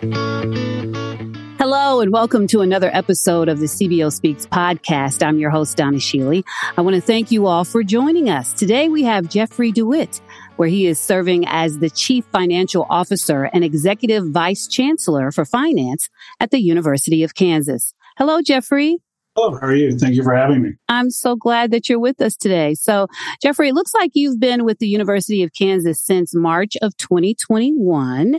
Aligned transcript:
Hello 0.00 2.00
and 2.00 2.10
welcome 2.10 2.46
to 2.46 2.62
another 2.62 2.90
episode 2.94 3.50
of 3.50 3.58
the 3.58 3.66
CBO 3.66 4.10
Speaks 4.10 4.46
podcast. 4.46 5.22
I'm 5.22 5.38
your 5.38 5.50
host, 5.50 5.76
Donna 5.76 5.98
Schiele. 5.98 6.42
I 6.78 6.80
want 6.80 6.94
to 6.94 7.02
thank 7.02 7.30
you 7.30 7.46
all 7.46 7.64
for 7.64 7.82
joining 7.82 8.30
us. 8.30 8.54
Today 8.54 8.88
we 8.88 9.02
have 9.02 9.28
Jeffrey 9.28 9.72
DeWitt, 9.72 10.22
where 10.56 10.70
he 10.70 10.86
is 10.86 10.98
serving 10.98 11.44
as 11.48 11.80
the 11.80 11.90
Chief 11.90 12.24
Financial 12.32 12.86
Officer 12.88 13.50
and 13.52 13.62
Executive 13.62 14.30
Vice 14.30 14.66
Chancellor 14.66 15.30
for 15.32 15.44
Finance 15.44 16.08
at 16.40 16.50
the 16.50 16.60
University 16.60 17.22
of 17.22 17.34
Kansas. 17.34 17.92
Hello, 18.16 18.40
Jeffrey. 18.40 18.96
Hello, 19.36 19.58
how 19.58 19.66
are 19.66 19.74
you? 19.74 19.98
Thank 19.98 20.14
you 20.14 20.22
for 20.22 20.34
having 20.34 20.62
me. 20.62 20.70
I'm 20.88 21.10
so 21.10 21.36
glad 21.36 21.72
that 21.72 21.90
you're 21.90 22.00
with 22.00 22.22
us 22.22 22.36
today. 22.36 22.72
So, 22.72 23.06
Jeffrey, 23.42 23.68
it 23.68 23.74
looks 23.74 23.92
like 23.92 24.12
you've 24.14 24.40
been 24.40 24.64
with 24.64 24.78
the 24.78 24.88
University 24.88 25.42
of 25.42 25.52
Kansas 25.52 26.02
since 26.02 26.34
March 26.34 26.78
of 26.80 26.96
2021. 26.96 28.38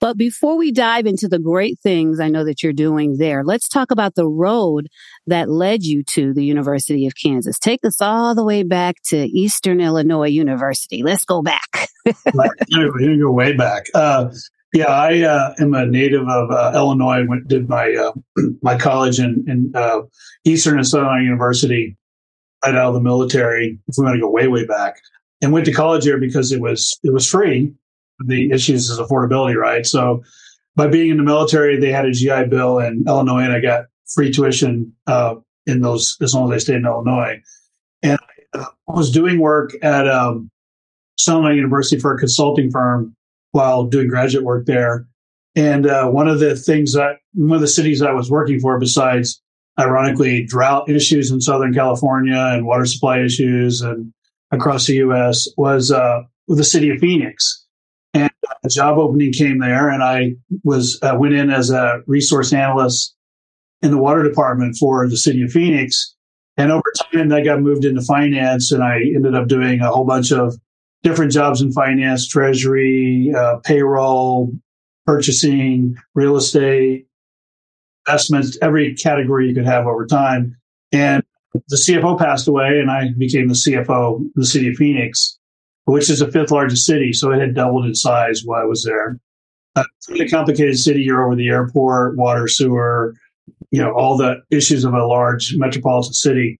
But 0.00 0.16
before 0.16 0.56
we 0.56 0.72
dive 0.72 1.04
into 1.04 1.28
the 1.28 1.38
great 1.38 1.78
things 1.78 2.20
I 2.20 2.28
know 2.28 2.44
that 2.44 2.62
you're 2.62 2.72
doing 2.72 3.18
there, 3.18 3.44
let's 3.44 3.68
talk 3.68 3.90
about 3.90 4.14
the 4.14 4.26
road 4.26 4.88
that 5.26 5.50
led 5.50 5.82
you 5.82 6.02
to 6.14 6.32
the 6.32 6.44
University 6.44 7.06
of 7.06 7.12
Kansas. 7.22 7.58
Take 7.58 7.84
us 7.84 8.00
all 8.00 8.34
the 8.34 8.44
way 8.44 8.62
back 8.62 8.96
to 9.08 9.18
Eastern 9.18 9.80
Illinois 9.80 10.28
University. 10.28 11.02
Let's 11.02 11.26
go 11.26 11.42
back. 11.42 11.88
you 12.68 13.20
go 13.22 13.30
way 13.30 13.52
back. 13.52 13.86
Uh, 13.94 14.30
yeah, 14.72 14.86
I 14.86 15.20
uh, 15.22 15.54
am 15.58 15.74
a 15.74 15.84
native 15.84 16.26
of 16.26 16.50
uh, 16.50 16.72
Illinois. 16.74 17.26
Went 17.26 17.48
did 17.48 17.68
my 17.68 17.92
uh, 17.92 18.12
my 18.62 18.78
college 18.78 19.18
in, 19.18 19.44
in 19.48 19.72
uh, 19.74 20.02
Eastern 20.44 20.78
and 20.78 20.86
Southern 20.86 21.24
University, 21.24 21.96
right 22.64 22.74
out 22.74 22.88
of 22.88 22.94
the 22.94 23.00
military. 23.00 23.78
If 23.88 23.96
we 23.98 24.04
want 24.04 24.14
to 24.14 24.20
go 24.20 24.30
way 24.30 24.46
way 24.46 24.64
back, 24.64 25.00
and 25.42 25.52
went 25.52 25.66
to 25.66 25.72
college 25.72 26.04
here 26.04 26.18
because 26.18 26.52
it 26.52 26.60
was 26.60 26.98
it 27.02 27.12
was 27.12 27.28
free 27.28 27.74
the 28.26 28.50
issues 28.50 28.90
is 28.90 28.98
affordability, 28.98 29.56
right? 29.56 29.86
So 29.86 30.22
by 30.76 30.86
being 30.86 31.10
in 31.10 31.16
the 31.16 31.22
military, 31.22 31.78
they 31.78 31.92
had 31.92 32.06
a 32.06 32.12
GI 32.12 32.46
Bill 32.48 32.78
in 32.78 33.04
Illinois, 33.06 33.42
and 33.42 33.52
I 33.52 33.60
got 33.60 33.86
free 34.06 34.30
tuition 34.30 34.92
uh, 35.06 35.36
in 35.66 35.80
those 35.80 36.16
as 36.20 36.34
long 36.34 36.52
as 36.52 36.56
I 36.56 36.64
stayed 36.64 36.76
in 36.76 36.86
Illinois. 36.86 37.40
And 38.02 38.18
I 38.54 38.66
was 38.86 39.10
doing 39.10 39.40
work 39.40 39.72
at 39.82 40.08
um, 40.08 40.50
Sonoma 41.18 41.54
University 41.54 42.00
for 42.00 42.14
a 42.14 42.18
consulting 42.18 42.70
firm 42.70 43.14
while 43.52 43.84
doing 43.84 44.08
graduate 44.08 44.44
work 44.44 44.66
there. 44.66 45.06
And 45.56 45.86
uh, 45.86 46.08
one 46.08 46.28
of 46.28 46.38
the 46.38 46.56
things 46.56 46.94
that 46.94 47.16
one 47.34 47.56
of 47.56 47.60
the 47.60 47.68
cities 47.68 48.02
I 48.02 48.12
was 48.12 48.30
working 48.30 48.60
for, 48.60 48.78
besides 48.78 49.42
ironically 49.78 50.44
drought 50.44 50.88
issues 50.88 51.30
in 51.30 51.40
Southern 51.40 51.74
California 51.74 52.36
and 52.36 52.66
water 52.66 52.86
supply 52.86 53.20
issues 53.20 53.80
and 53.80 54.12
across 54.52 54.86
the 54.86 54.94
U.S., 54.94 55.48
was 55.56 55.90
uh, 55.90 56.22
the 56.48 56.64
city 56.64 56.90
of 56.90 56.98
Phoenix 56.98 57.59
a 58.62 58.68
job 58.68 58.98
opening 58.98 59.32
came 59.32 59.58
there, 59.58 59.88
and 59.88 60.02
I 60.02 60.34
was 60.64 60.98
uh, 61.02 61.16
went 61.18 61.34
in 61.34 61.50
as 61.50 61.70
a 61.70 62.00
resource 62.06 62.52
analyst 62.52 63.14
in 63.82 63.90
the 63.90 63.98
water 63.98 64.22
department 64.22 64.76
for 64.78 65.08
the 65.08 65.16
city 65.16 65.42
of 65.42 65.50
Phoenix. 65.50 66.14
And 66.56 66.70
over 66.70 66.84
time, 67.12 67.32
I 67.32 67.40
got 67.42 67.60
moved 67.60 67.84
into 67.84 68.02
finance, 68.02 68.70
and 68.70 68.82
I 68.82 69.00
ended 69.14 69.34
up 69.34 69.48
doing 69.48 69.80
a 69.80 69.90
whole 69.90 70.04
bunch 70.04 70.30
of 70.30 70.54
different 71.02 71.32
jobs 71.32 71.62
in 71.62 71.72
finance, 71.72 72.28
treasury, 72.28 73.32
uh, 73.34 73.56
payroll, 73.64 74.52
purchasing, 75.06 75.96
real 76.14 76.36
estate, 76.36 77.06
investments, 78.06 78.58
every 78.60 78.94
category 78.94 79.48
you 79.48 79.54
could 79.54 79.64
have 79.64 79.86
over 79.86 80.06
time. 80.06 80.56
And 80.92 81.22
the 81.68 81.76
CFO 81.76 82.18
passed 82.18 82.46
away, 82.46 82.78
and 82.78 82.90
I 82.90 83.08
became 83.16 83.48
the 83.48 83.54
CFO 83.54 84.16
of 84.16 84.22
the 84.34 84.44
city 84.44 84.68
of 84.68 84.76
Phoenix 84.76 85.39
which 85.84 86.10
is 86.10 86.20
the 86.20 86.30
fifth 86.30 86.50
largest 86.50 86.86
city. 86.86 87.12
So 87.12 87.32
it 87.32 87.40
had 87.40 87.54
doubled 87.54 87.86
in 87.86 87.94
size 87.94 88.42
while 88.44 88.62
I 88.62 88.64
was 88.64 88.84
there. 88.84 89.18
A 89.76 89.84
pretty 90.06 90.28
complicated 90.28 90.78
city. 90.78 91.02
You're 91.02 91.24
over 91.24 91.36
the 91.36 91.48
airport, 91.48 92.16
water, 92.16 92.48
sewer, 92.48 93.14
you 93.70 93.80
know, 93.80 93.92
all 93.92 94.16
the 94.16 94.42
issues 94.50 94.84
of 94.84 94.94
a 94.94 95.06
large 95.06 95.54
metropolitan 95.56 96.12
city. 96.12 96.58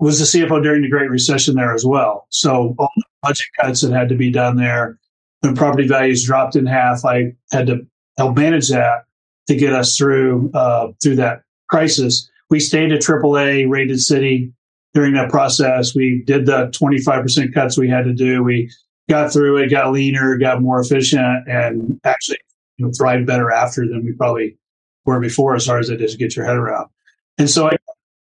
Was 0.00 0.18
the 0.18 0.38
CFO 0.38 0.62
during 0.62 0.82
the 0.82 0.90
Great 0.90 1.10
Recession 1.10 1.54
there 1.54 1.72
as 1.72 1.84
well. 1.84 2.26
So 2.30 2.74
all 2.78 2.90
the 2.96 3.04
budget 3.22 3.46
cuts 3.60 3.82
that 3.82 3.92
had 3.92 4.08
to 4.08 4.16
be 4.16 4.30
done 4.32 4.56
there. 4.56 4.98
When 5.40 5.54
property 5.54 5.86
values 5.86 6.24
dropped 6.24 6.56
in 6.56 6.66
half, 6.66 7.04
I 7.04 7.34
had 7.52 7.68
to 7.68 7.86
help 8.18 8.36
manage 8.36 8.68
that 8.70 9.04
to 9.46 9.54
get 9.54 9.72
us 9.72 9.96
through 9.96 10.50
uh, 10.54 10.88
through 11.00 11.16
that 11.16 11.42
crisis. 11.68 12.28
We 12.50 12.58
stayed 12.58 12.92
a 12.92 12.98
AAA 12.98 13.68
rated 13.68 14.00
city 14.00 14.52
during 14.96 15.12
that 15.12 15.28
process. 15.28 15.94
We 15.94 16.22
did 16.26 16.46
the 16.46 16.68
25% 16.68 17.52
cuts 17.52 17.76
we 17.76 17.86
had 17.86 18.06
to 18.06 18.14
do. 18.14 18.42
We 18.42 18.72
got 19.10 19.30
through 19.30 19.58
it, 19.58 19.68
got 19.68 19.92
leaner, 19.92 20.38
got 20.38 20.62
more 20.62 20.80
efficient, 20.80 21.46
and 21.46 22.00
actually 22.04 22.38
you 22.78 22.86
know, 22.86 22.92
thrived 22.96 23.26
better 23.26 23.50
after 23.50 23.86
than 23.86 24.02
we 24.02 24.14
probably 24.14 24.56
were 25.04 25.20
before, 25.20 25.54
as 25.54 25.66
far 25.66 25.78
as 25.78 25.90
it 25.90 26.00
is 26.00 26.12
to 26.12 26.18
get 26.18 26.34
your 26.34 26.46
head 26.46 26.56
around. 26.56 26.88
And 27.36 27.50
so 27.50 27.68
I 27.68 27.76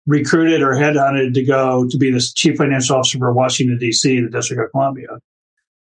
recruited 0.06 0.62
or 0.62 0.70
headhunted 0.70 1.34
to 1.34 1.44
go 1.44 1.86
to 1.90 1.98
be 1.98 2.10
the 2.10 2.26
chief 2.34 2.56
financial 2.56 2.96
officer 2.96 3.18
for 3.18 3.34
Washington, 3.34 3.76
D.C., 3.76 4.22
the 4.22 4.30
District 4.30 4.62
of 4.62 4.70
Columbia. 4.70 5.18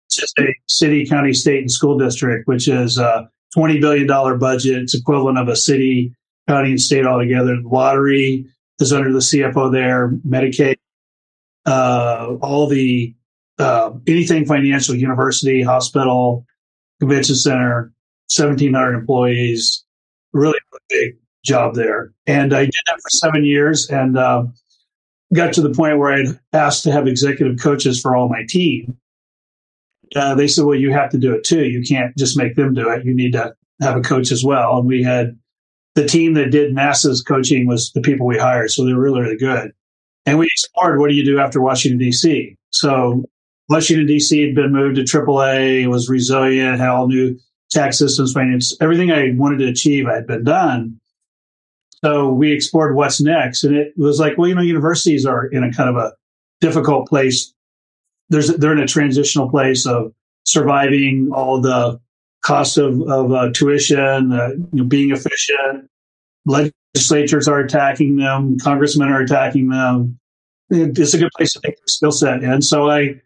It's 0.09 0.17
just 0.17 0.37
a 0.41 0.53
city, 0.69 1.07
county, 1.07 1.33
state, 1.33 1.61
and 1.61 1.71
school 1.71 1.99
district, 1.99 2.49
which 2.49 2.67
is 2.67 2.99
a 2.99 3.31
$20 3.57 3.81
billion 3.81 4.09
budget. 4.41 4.83
It's 4.83 4.95
equivalent 4.97 5.39
of 5.39 5.47
a 5.47 5.55
city, 5.55 6.13
county, 6.49 6.71
and 6.71 6.81
state 6.81 7.07
altogether. 7.07 7.55
The 7.63 7.69
lottery 7.69 8.45
is 8.81 8.93
under 8.93 9.13
the 9.13 9.19
CFO 9.19 9.71
there, 9.71 10.11
Medicaid, 10.27 10.77
uh, 11.67 12.37
all 12.41 12.67
the 12.67 13.15
uh, 13.59 13.93
anything 14.07 14.47
financial, 14.47 14.95
university, 14.95 15.63
hospital, 15.63 16.47
convention 16.99 17.35
center, 17.35 17.93
1,700 18.35 18.95
employees, 18.95 19.85
really 20.33 20.59
big 20.89 21.17
job 21.45 21.75
there. 21.75 22.13
And 22.27 22.55
I 22.55 22.65
did 22.65 22.75
that 22.87 23.01
for 23.03 23.11
seven 23.11 23.45
years 23.45 23.89
and 23.91 24.17
uh, 24.17 24.45
got 25.35 25.53
to 25.55 25.63
the 25.63 25.71
point 25.71 25.99
where 25.99 26.13
I'd 26.13 26.39
asked 26.53 26.85
to 26.85 26.93
have 26.93 27.07
executive 27.07 27.59
coaches 27.61 28.01
for 28.01 28.17
all 28.17 28.29
my 28.29 28.45
team. 28.49 28.97
Uh, 30.15 30.35
they 30.35 30.49
said, 30.49 30.65
well, 30.65 30.79
you 30.79 30.93
have 30.93 31.11
to 31.11 31.19
do 31.19 31.35
it 31.35 31.45
too. 31.45 31.67
You 31.67 31.83
can't 31.83 32.17
just 32.17 32.37
make 32.37 32.57
them 32.57 32.75
do 32.75 32.89
it. 32.91 33.05
You 33.05 33.15
need 33.15 33.33
to 33.33 33.55
have 33.81 33.97
a 33.97 34.01
coach 34.01 34.33
as 34.33 34.45
well. 34.45 34.79
And 34.79 34.87
we 34.87 35.03
had 35.03 35.39
the 35.95 36.07
team 36.07 36.35
that 36.35 36.51
did 36.51 36.75
NASA's 36.75 37.23
coaching 37.23 37.67
was 37.67 37.91
the 37.93 38.01
people 38.01 38.27
we 38.27 38.39
hired. 38.39 38.71
So 38.71 38.85
they 38.85 38.93
were 38.93 39.03
really, 39.03 39.21
really 39.21 39.37
good. 39.37 39.73
And 40.27 40.39
we 40.39 40.47
explored 40.47 40.99
what 40.99 41.09
do 41.09 41.15
you 41.15 41.25
do 41.25 41.41
after 41.41 41.61
Washington, 41.61 41.99
D.C. 41.99 42.57
So 42.71 43.25
Washington, 43.69 44.07
D.C. 44.07 44.41
had 44.41 44.55
been 44.55 44.73
moved 44.73 44.97
to 44.97 45.03
AAA, 45.03 45.89
was 45.89 46.09
resilient, 46.09 46.79
had 46.79 46.89
all 46.89 47.09
new 47.09 47.39
tax 47.71 47.99
systems, 47.99 48.33
finance, 48.33 48.77
everything 48.81 49.11
I 49.11 49.33
wanted 49.37 49.59
to 49.59 49.69
achieve 49.69 50.07
had 50.07 50.27
been 50.27 50.45
done. 50.45 51.01
So 52.05 52.31
we 52.31 52.53
explored 52.53 52.97
what's 52.97 53.21
next. 53.21 53.65
And 53.65 53.77
it 53.77 53.93
was 53.97 54.19
like, 54.19 54.39
well, 54.39 54.49
you 54.49 54.55
know, 54.55 54.63
universities 54.63 55.27
are 55.27 55.47
in 55.47 55.65
a 55.65 55.73
kind 55.73 55.89
of 55.89 55.97
a 55.97 56.13
difficult 56.61 57.09
place. 57.09 57.53
There's, 58.29 58.49
they're 58.57 58.73
in 58.73 58.81
a 58.81 58.87
transitional 58.87 59.51
place 59.51 59.87
of 59.87 60.13
surviving 60.45 61.31
all 61.33 61.61
the 61.61 62.01
cost 62.43 62.79
of, 62.79 63.01
of 63.03 63.33
uh, 63.33 63.51
tuition, 63.53 64.33
uh, 64.33 64.49
you 64.49 64.69
know, 64.73 64.85
being 64.85 65.11
efficient. 65.11 65.89
Legislatures 66.47 67.49
are 67.49 67.61
attacking 67.61 68.17
them. 68.17 68.59
Congressmen 68.59 69.09
are 69.09 69.21
attacking 69.21 69.69
them. 69.69 70.19
It's 70.71 71.15
a 71.15 71.19
good 71.19 71.31
place 71.37 71.53
to 71.55 71.61
take 71.61 71.77
their 71.77 71.87
skill 71.87 72.13
set 72.13 72.45
And 72.45 72.65
So 72.65 72.89
I 72.89 73.21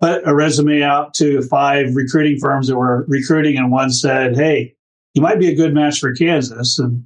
put 0.00 0.26
a 0.26 0.34
resume 0.34 0.82
out 0.82 1.14
to 1.14 1.42
five 1.42 1.94
recruiting 1.94 2.38
firms 2.38 2.68
that 2.68 2.76
were 2.76 3.04
recruiting, 3.08 3.56
and 3.56 3.70
one 3.70 3.90
said, 3.90 4.36
"Hey, 4.36 4.74
you 5.14 5.22
might 5.22 5.38
be 5.38 5.48
a 5.48 5.54
good 5.54 5.74
match 5.74 6.00
for 6.00 6.12
Kansas." 6.14 6.78
And 6.78 7.04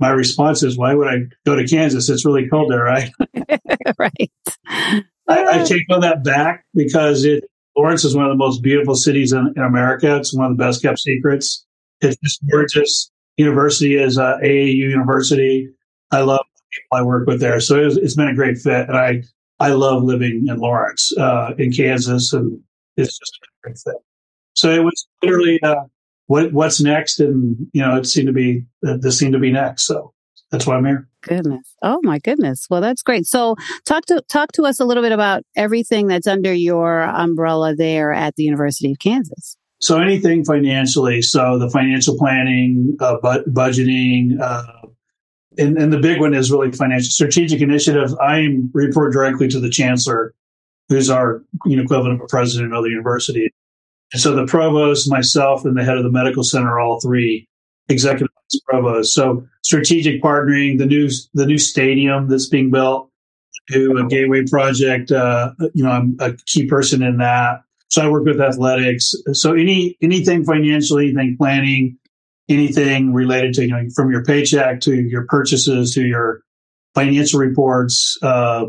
my 0.00 0.10
response 0.10 0.62
is, 0.62 0.76
"Why 0.76 0.94
would 0.94 1.08
I 1.08 1.18
go 1.46 1.54
to 1.54 1.66
Kansas? 1.66 2.08
It's 2.08 2.24
really 2.24 2.48
cold 2.48 2.70
there, 2.70 2.82
right?" 2.82 3.10
right. 3.98 4.30
I, 5.28 5.60
I, 5.60 5.64
take 5.64 5.82
all 5.90 6.00
that 6.00 6.24
back 6.24 6.64
because 6.74 7.24
it 7.24 7.44
Lawrence 7.78 8.04
is 8.04 8.16
one 8.16 8.24
of 8.24 8.30
the 8.30 8.36
most 8.36 8.60
beautiful 8.60 8.96
cities 8.96 9.32
in, 9.32 9.54
in 9.56 9.62
America. 9.62 10.16
It's 10.16 10.34
one 10.34 10.50
of 10.50 10.56
the 10.56 10.64
best 10.64 10.82
kept 10.82 10.98
secrets. 10.98 11.64
It's 12.00 12.16
just 12.16 12.40
gorgeous. 12.50 13.10
University 13.36 13.94
is 13.96 14.18
uh, 14.18 14.36
AAU 14.42 14.74
University. 14.74 15.70
I 16.10 16.22
love 16.22 16.44
people 16.72 16.98
I 16.98 17.02
work 17.02 17.28
with 17.28 17.40
there, 17.40 17.60
so 17.60 17.76
it 17.76 17.96
it's 17.98 18.16
been 18.16 18.28
a 18.28 18.34
great 18.34 18.58
fit, 18.58 18.88
and 18.88 18.96
I 18.96 19.22
I 19.60 19.68
love 19.68 20.02
living 20.02 20.46
in 20.48 20.58
Lawrence, 20.58 21.16
uh, 21.16 21.52
in 21.56 21.72
Kansas, 21.72 22.32
and 22.32 22.60
it's 22.96 23.16
just 23.16 23.38
a 23.42 23.46
great 23.62 23.78
fit. 23.78 24.02
So 24.54 24.70
it 24.70 24.82
was 24.82 25.06
literally 25.22 25.62
uh, 25.62 25.84
what 26.26 26.52
what's 26.52 26.80
next, 26.80 27.20
and 27.20 27.56
you 27.72 27.80
know, 27.80 27.96
it 27.96 28.06
seemed 28.06 28.26
to 28.26 28.32
be 28.32 28.64
this 28.82 29.18
seemed 29.20 29.34
to 29.34 29.38
be 29.38 29.52
next. 29.52 29.84
So 29.86 30.12
that's 30.50 30.66
why 30.66 30.74
I'm 30.74 30.84
here. 30.84 31.07
Goodness. 31.22 31.74
Oh 31.82 32.00
my 32.02 32.18
goodness. 32.18 32.66
Well, 32.70 32.80
that's 32.80 33.02
great. 33.02 33.26
So 33.26 33.56
talk 33.84 34.06
to 34.06 34.22
talk 34.28 34.52
to 34.52 34.62
us 34.62 34.78
a 34.78 34.84
little 34.84 35.02
bit 35.02 35.12
about 35.12 35.42
everything 35.56 36.06
that's 36.06 36.26
under 36.26 36.52
your 36.52 37.02
umbrella 37.02 37.74
there 37.74 38.12
at 38.12 38.36
the 38.36 38.44
University 38.44 38.92
of 38.92 38.98
Kansas. 38.98 39.56
So 39.80 40.00
anything 40.00 40.44
financially. 40.44 41.22
So 41.22 41.58
the 41.58 41.70
financial 41.70 42.16
planning, 42.16 42.96
uh, 43.00 43.16
bu- 43.22 43.44
budgeting, 43.44 44.40
uh, 44.40 44.64
and, 45.56 45.76
and 45.76 45.92
the 45.92 45.98
big 45.98 46.20
one 46.20 46.34
is 46.34 46.50
really 46.50 46.72
financial 46.72 47.10
strategic 47.10 47.60
initiative. 47.60 48.14
I 48.20 48.48
report 48.72 49.12
directly 49.12 49.48
to 49.48 49.60
the 49.60 49.70
chancellor, 49.70 50.34
who's 50.88 51.10
our 51.10 51.44
you 51.64 51.76
know, 51.76 51.82
equivalent 51.82 52.14
of 52.14 52.20
a 52.24 52.26
president 52.28 52.74
of 52.74 52.84
the 52.84 52.90
university. 52.90 53.52
And 54.12 54.22
so 54.22 54.34
the 54.34 54.46
provost, 54.46 55.10
myself, 55.10 55.64
and 55.64 55.76
the 55.76 55.84
head 55.84 55.98
of 55.98 56.04
the 56.04 56.10
medical 56.10 56.42
center, 56.42 56.78
all 56.78 57.00
three 57.00 57.48
executive 57.88 58.28
vice 58.34 58.60
provost. 58.66 59.14
So 59.14 59.46
strategic 59.62 60.22
partnering, 60.22 60.78
the 60.78 60.86
new 60.86 61.08
the 61.34 61.46
new 61.46 61.58
stadium 61.58 62.28
that's 62.28 62.48
being 62.48 62.70
built, 62.70 63.10
do 63.68 63.98
a 63.98 64.06
gateway 64.06 64.44
project. 64.44 65.10
Uh, 65.10 65.52
you 65.74 65.84
know, 65.84 65.90
I'm 65.90 66.16
a 66.20 66.32
key 66.46 66.66
person 66.66 67.02
in 67.02 67.18
that. 67.18 67.62
So 67.90 68.02
I 68.02 68.08
work 68.08 68.24
with 68.24 68.40
athletics. 68.40 69.14
So 69.32 69.54
any 69.54 69.96
anything 70.02 70.44
financial, 70.44 70.98
anything 70.98 71.36
planning, 71.38 71.98
anything 72.48 73.12
related 73.12 73.54
to 73.54 73.62
you 73.62 73.70
know 73.70 73.88
from 73.94 74.10
your 74.10 74.24
paycheck 74.24 74.80
to 74.82 74.94
your 74.94 75.26
purchases 75.26 75.94
to 75.94 76.06
your 76.06 76.42
financial 76.94 77.40
reports, 77.40 78.18
uh, 78.22 78.64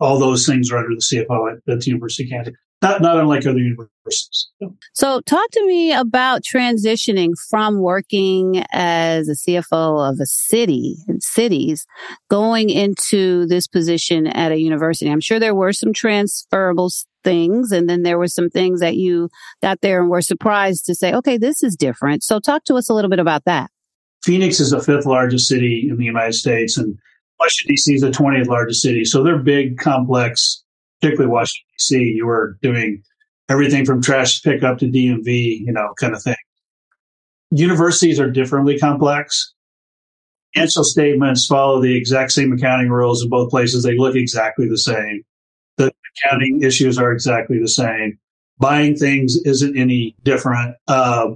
all 0.00 0.18
those 0.18 0.46
things 0.46 0.70
are 0.70 0.78
under 0.78 0.90
the 0.90 1.00
CFO 1.00 1.52
at, 1.52 1.72
at 1.72 1.80
the 1.80 1.86
University 1.86 2.24
of 2.24 2.30
Kansas 2.30 2.54
not 2.82 3.00
not 3.00 3.18
unlike 3.18 3.46
other 3.46 3.58
universities. 3.58 4.48
So, 4.92 5.20
talk 5.22 5.50
to 5.52 5.66
me 5.66 5.92
about 5.92 6.42
transitioning 6.42 7.32
from 7.50 7.80
working 7.80 8.64
as 8.72 9.28
a 9.28 9.32
CFO 9.32 10.10
of 10.10 10.20
a 10.20 10.26
city 10.26 10.96
and 11.08 11.22
cities, 11.22 11.86
going 12.30 12.70
into 12.70 13.46
this 13.46 13.66
position 13.66 14.26
at 14.26 14.52
a 14.52 14.58
university. 14.58 15.10
I'm 15.10 15.20
sure 15.20 15.38
there 15.38 15.54
were 15.54 15.72
some 15.72 15.92
transferable 15.92 16.90
things, 17.24 17.72
and 17.72 17.88
then 17.88 18.02
there 18.02 18.18
were 18.18 18.28
some 18.28 18.48
things 18.48 18.80
that 18.80 18.96
you 18.96 19.28
got 19.62 19.80
there 19.80 20.00
and 20.00 20.08
were 20.08 20.22
surprised 20.22 20.86
to 20.86 20.94
say, 20.94 21.12
"Okay, 21.12 21.36
this 21.36 21.62
is 21.62 21.76
different." 21.76 22.22
So, 22.22 22.40
talk 22.40 22.64
to 22.64 22.74
us 22.74 22.88
a 22.88 22.94
little 22.94 23.10
bit 23.10 23.20
about 23.20 23.44
that. 23.44 23.70
Phoenix 24.22 24.60
is 24.60 24.70
the 24.70 24.80
fifth 24.80 25.06
largest 25.06 25.48
city 25.48 25.86
in 25.88 25.96
the 25.96 26.04
United 26.04 26.34
States, 26.34 26.76
and 26.76 26.98
Washington 27.38 27.74
D.C. 27.74 27.94
is 27.94 28.00
the 28.00 28.10
20th 28.10 28.48
largest 28.48 28.82
city. 28.82 29.04
So 29.04 29.22
they're 29.22 29.38
big, 29.38 29.78
complex 29.78 30.64
particularly 31.00 31.30
Washington 31.30 31.66
D.C., 31.78 31.98
you 32.16 32.26
were 32.26 32.58
doing 32.62 33.02
everything 33.48 33.84
from 33.84 34.02
trash 34.02 34.42
pickup 34.42 34.78
to 34.78 34.86
DMV, 34.86 35.60
you 35.60 35.72
know, 35.72 35.94
kind 35.98 36.14
of 36.14 36.22
thing. 36.22 36.36
Universities 37.50 38.20
are 38.20 38.30
differently 38.30 38.78
complex. 38.78 39.54
Financial 40.54 40.84
statements 40.84 41.46
follow 41.46 41.80
the 41.80 41.96
exact 41.96 42.32
same 42.32 42.52
accounting 42.52 42.90
rules 42.90 43.22
in 43.22 43.28
both 43.28 43.50
places. 43.50 43.84
They 43.84 43.96
look 43.96 44.16
exactly 44.16 44.68
the 44.68 44.78
same. 44.78 45.22
The 45.76 45.92
accounting 46.24 46.62
issues 46.62 46.98
are 46.98 47.12
exactly 47.12 47.58
the 47.58 47.68
same. 47.68 48.18
Buying 48.58 48.96
things 48.96 49.36
isn't 49.44 49.78
any 49.78 50.16
different. 50.24 50.74
Uh, 50.88 51.28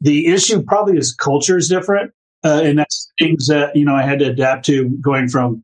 the 0.00 0.26
issue 0.26 0.62
probably 0.62 0.96
is 0.96 1.14
culture 1.14 1.58
is 1.58 1.68
different. 1.68 2.12
Uh, 2.44 2.60
and 2.62 2.78
that's 2.78 3.10
things 3.18 3.46
that, 3.46 3.74
you 3.74 3.84
know, 3.84 3.94
I 3.94 4.02
had 4.02 4.18
to 4.18 4.26
adapt 4.26 4.66
to 4.66 4.90
going 5.00 5.28
from 5.28 5.63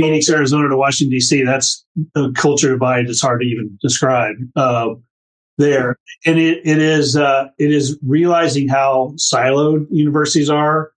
Phoenix, 0.00 0.30
Arizona 0.30 0.68
to 0.68 0.76
Washington 0.76 1.10
D.C. 1.10 1.44
That's 1.44 1.84
a 2.14 2.30
culture 2.32 2.70
divide 2.70 3.08
that's 3.08 3.20
hard 3.20 3.40
to 3.40 3.46
even 3.46 3.78
describe 3.82 4.36
uh, 4.56 4.94
there, 5.58 5.96
and 6.24 6.38
it, 6.38 6.60
it 6.64 6.78
is 6.78 7.16
uh, 7.16 7.48
it 7.58 7.70
is 7.70 7.98
realizing 8.02 8.68
how 8.68 9.12
siloed 9.16 9.86
universities 9.90 10.48
are. 10.48 10.92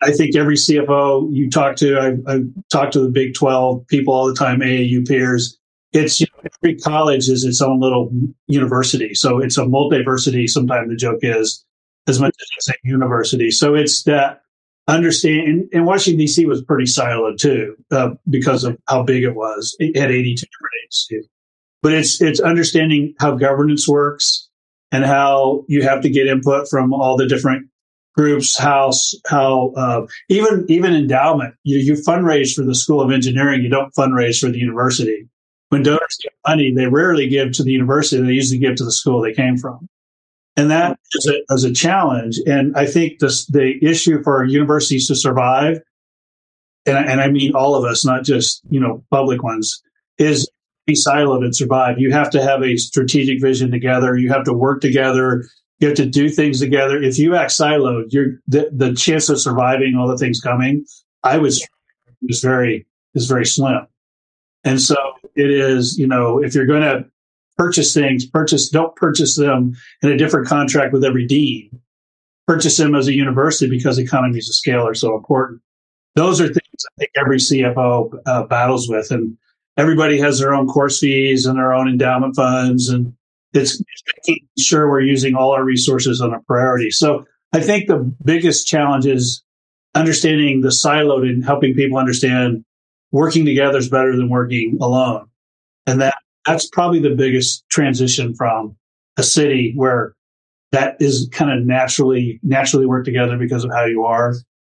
I 0.00 0.12
think 0.12 0.36
every 0.36 0.54
CFO 0.54 1.28
you 1.32 1.50
talk 1.50 1.76
to, 1.76 1.98
I, 1.98 2.32
I 2.32 2.40
talk 2.70 2.92
to 2.92 3.00
the 3.00 3.10
Big 3.10 3.34
Twelve 3.34 3.86
people 3.88 4.14
all 4.14 4.26
the 4.26 4.34
time, 4.34 4.60
AAU 4.60 5.06
peers. 5.06 5.58
It's 5.92 6.20
you 6.20 6.26
know, 6.26 6.48
every 6.62 6.76
college 6.76 7.28
is 7.28 7.44
its 7.44 7.60
own 7.60 7.80
little 7.80 8.10
university, 8.46 9.14
so 9.14 9.38
it's 9.38 9.58
a 9.58 9.62
multiversity. 9.62 10.48
Sometimes 10.48 10.88
the 10.88 10.96
joke 10.96 11.20
is 11.22 11.64
as 12.06 12.20
much 12.20 12.34
as 12.40 12.48
it's 12.56 12.68
a 12.70 12.74
university. 12.84 13.50
So 13.50 13.74
it's 13.74 14.02
that 14.04 14.42
understand 14.88 15.48
and, 15.48 15.68
and, 15.72 15.86
Washington 15.86 16.24
DC 16.24 16.46
was 16.46 16.62
pretty 16.62 16.84
siloed 16.84 17.38
too 17.38 17.76
uh, 17.90 18.10
because 18.28 18.64
of 18.64 18.78
how 18.88 19.02
big 19.02 19.22
it 19.22 19.34
was. 19.34 19.76
It 19.78 19.96
had 19.96 20.10
82 20.10 20.34
different 20.34 20.74
agencies. 20.84 21.28
But 21.82 21.92
it's 21.92 22.20
it's 22.20 22.40
understanding 22.40 23.14
how 23.20 23.36
governance 23.36 23.86
works 23.86 24.48
and 24.90 25.04
how 25.04 25.64
you 25.68 25.82
have 25.82 26.00
to 26.02 26.10
get 26.10 26.26
input 26.26 26.68
from 26.68 26.92
all 26.92 27.16
the 27.16 27.28
different 27.28 27.68
groups, 28.16 28.58
how 28.58 28.90
how 29.28 29.72
uh, 29.76 30.06
even 30.28 30.64
even 30.68 30.94
endowment. 30.94 31.54
You, 31.62 31.78
you 31.78 31.92
fundraise 31.94 32.54
for 32.54 32.64
the 32.64 32.74
School 32.74 33.00
of 33.00 33.12
Engineering. 33.12 33.62
You 33.62 33.70
don't 33.70 33.94
fundraise 33.94 34.40
for 34.40 34.50
the 34.50 34.58
university. 34.58 35.28
When 35.68 35.82
donors 35.82 36.18
give 36.22 36.32
money, 36.46 36.72
they 36.74 36.86
rarely 36.86 37.28
give 37.28 37.52
to 37.52 37.62
the 37.62 37.70
university. 37.70 38.22
They 38.22 38.32
usually 38.32 38.58
give 38.58 38.76
to 38.76 38.84
the 38.84 38.92
school 38.92 39.20
they 39.20 39.34
came 39.34 39.58
from. 39.58 39.86
And 40.58 40.72
that 40.72 40.98
is 41.14 41.26
a, 41.28 41.54
is 41.54 41.62
a 41.62 41.72
challenge. 41.72 42.40
And 42.44 42.76
I 42.76 42.84
think 42.84 43.20
this, 43.20 43.46
the 43.46 43.78
issue 43.80 44.24
for 44.24 44.44
universities 44.44 45.06
to 45.06 45.14
survive, 45.14 45.80
and, 46.84 46.98
and 46.98 47.20
I 47.20 47.28
mean 47.28 47.54
all 47.54 47.76
of 47.76 47.84
us, 47.84 48.04
not 48.04 48.24
just, 48.24 48.62
you 48.68 48.80
know, 48.80 49.04
public 49.08 49.44
ones, 49.44 49.80
is 50.18 50.50
be 50.84 50.94
siloed 50.94 51.44
and 51.44 51.54
survive. 51.54 52.00
You 52.00 52.10
have 52.10 52.30
to 52.30 52.42
have 52.42 52.64
a 52.64 52.76
strategic 52.76 53.40
vision 53.40 53.70
together. 53.70 54.16
You 54.16 54.30
have 54.30 54.42
to 54.46 54.52
work 54.52 54.80
together. 54.80 55.44
You 55.78 55.88
have 55.88 55.96
to 55.98 56.06
do 56.06 56.28
things 56.28 56.58
together. 56.58 57.00
If 57.00 57.20
you 57.20 57.36
act 57.36 57.52
siloed, 57.52 58.06
you're 58.08 58.40
the, 58.48 58.68
the 58.72 58.94
chance 58.94 59.28
of 59.28 59.40
surviving 59.40 59.94
all 59.94 60.08
the 60.08 60.18
things 60.18 60.40
coming, 60.40 60.84
I 61.22 61.38
was 61.38 61.64
is 62.22 62.40
very 62.40 62.84
is 63.14 63.26
very 63.26 63.46
slim. 63.46 63.86
And 64.64 64.80
so 64.80 64.96
it 65.36 65.52
is, 65.52 65.96
you 65.96 66.08
know, 66.08 66.42
if 66.42 66.52
you're 66.56 66.66
going 66.66 66.82
to 66.82 67.04
purchase 67.58 67.92
things, 67.92 68.24
purchase, 68.24 68.68
don't 68.68 68.94
purchase 68.96 69.36
them 69.36 69.76
in 70.02 70.10
a 70.10 70.16
different 70.16 70.46
contract 70.46 70.92
with 70.92 71.04
every 71.04 71.26
dean. 71.26 71.80
Purchase 72.46 72.78
them 72.78 72.94
as 72.94 73.08
a 73.08 73.14
university 73.14 73.68
because 73.68 73.98
economies 73.98 74.48
of 74.48 74.54
scale 74.54 74.86
are 74.86 74.94
so 74.94 75.14
important. 75.16 75.60
Those 76.14 76.40
are 76.40 76.46
things 76.46 76.86
I 76.86 76.98
think 76.98 77.10
every 77.16 77.36
CFO 77.36 78.22
uh, 78.24 78.44
battles 78.44 78.88
with. 78.88 79.10
And 79.10 79.36
everybody 79.76 80.18
has 80.18 80.38
their 80.38 80.54
own 80.54 80.66
course 80.66 81.00
fees 81.00 81.44
and 81.44 81.58
their 81.58 81.74
own 81.74 81.88
endowment 81.88 82.36
funds. 82.36 82.88
And 82.88 83.12
it's, 83.52 83.74
it's 83.74 84.02
making 84.26 84.46
sure 84.58 84.88
we're 84.88 85.02
using 85.02 85.34
all 85.34 85.50
our 85.50 85.64
resources 85.64 86.20
on 86.20 86.32
a 86.32 86.40
priority. 86.40 86.90
So 86.90 87.26
I 87.52 87.60
think 87.60 87.86
the 87.86 87.98
biggest 88.24 88.66
challenge 88.66 89.04
is 89.06 89.42
understanding 89.94 90.60
the 90.60 90.68
siloed 90.68 91.28
and 91.28 91.44
helping 91.44 91.74
people 91.74 91.98
understand 91.98 92.64
working 93.10 93.44
together 93.44 93.78
is 93.78 93.88
better 93.88 94.16
than 94.16 94.28
working 94.28 94.78
alone. 94.80 95.28
And 95.86 96.00
that 96.00 96.18
that's 96.48 96.68
probably 96.68 97.00
the 97.00 97.14
biggest 97.14 97.68
transition 97.68 98.34
from 98.34 98.76
a 99.16 99.22
city 99.22 99.72
where 99.76 100.14
that 100.72 100.96
is 101.00 101.28
kind 101.32 101.50
of 101.50 101.66
naturally 101.66 102.40
naturally 102.42 102.86
work 102.86 103.04
together 103.04 103.36
because 103.36 103.64
of 103.64 103.70
how 103.70 103.84
you 103.84 104.04
are, 104.04 104.34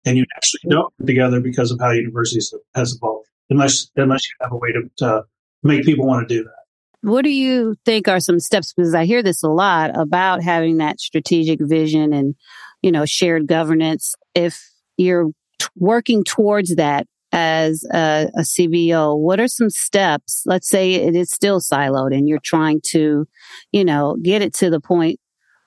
and 0.05 0.17
you 0.17 0.25
actually 0.35 0.61
don't 0.69 0.93
work 0.99 1.07
together 1.07 1.39
because 1.39 1.71
of 1.71 1.79
how 1.79 1.91
universities 1.91 2.53
has 2.75 2.95
evolved. 2.95 3.27
Unless 3.49 3.89
unless 3.95 4.25
you 4.27 4.33
have 4.41 4.51
a 4.51 4.57
way 4.57 4.71
to, 4.71 4.89
to 4.97 5.23
make 5.63 5.83
people 5.85 6.05
want 6.05 6.27
to 6.27 6.35
do 6.35 6.43
that. 6.43 6.53
What 7.01 7.23
do 7.23 7.29
you 7.29 7.75
think 7.85 8.07
are 8.07 8.19
some 8.19 8.39
steps? 8.39 8.73
Because 8.73 8.93
I 8.93 9.05
hear 9.05 9.23
this 9.23 9.41
a 9.41 9.47
lot 9.47 9.97
about 9.97 10.43
having 10.43 10.77
that 10.77 10.99
strategic 10.99 11.59
vision 11.61 12.13
and 12.13 12.35
you 12.81 12.91
know 12.91 13.05
shared 13.05 13.47
governance. 13.47 14.15
If 14.35 14.69
you're 14.97 15.31
t- 15.59 15.67
working 15.75 16.23
towards 16.23 16.75
that, 16.75 17.07
as 17.31 17.85
a, 17.93 18.29
a 18.35 18.41
CBO, 18.41 19.17
what 19.17 19.39
are 19.39 19.47
some 19.47 19.69
steps? 19.69 20.43
Let's 20.45 20.67
say 20.67 20.93
it 20.93 21.15
is 21.15 21.29
still 21.29 21.59
siloed 21.59 22.15
and 22.15 22.27
you're 22.27 22.39
trying 22.43 22.81
to, 22.87 23.27
you 23.71 23.85
know, 23.85 24.17
get 24.21 24.41
it 24.41 24.53
to 24.55 24.69
the 24.69 24.79
point 24.79 25.19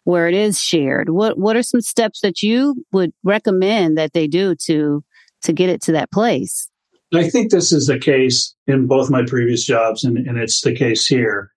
where 0.05 0.29
it 0.29 0.35
is 0.35 0.61
shared. 0.61 1.11
What 1.11 1.39
what 1.39 1.57
are 1.57 1.63
some 1.63 1.81
steps 1.81 2.21
that 2.21 2.43
you 2.43 2.85
would 2.93 3.13
recommend 3.23 3.97
that 3.99 4.13
they 4.13 4.27
do 4.27 4.55
to 4.67 5.05
to 5.43 5.53
get 5.53 5.69
it 5.69 5.81
to 5.83 5.93
that 5.93 6.11
place? 6.11 6.69
I 7.15 7.29
think 7.29 7.51
this 7.51 7.73
is 7.73 7.87
the 7.87 7.99
case 7.99 8.55
in 8.67 8.87
both 8.87 9.11
my 9.11 9.23
previous 9.27 9.65
jobs, 9.65 10.03
and, 10.03 10.17
and 10.17 10.39
it's 10.39 10.63
the 10.63 10.75
case 10.75 11.07
here. 11.07 11.51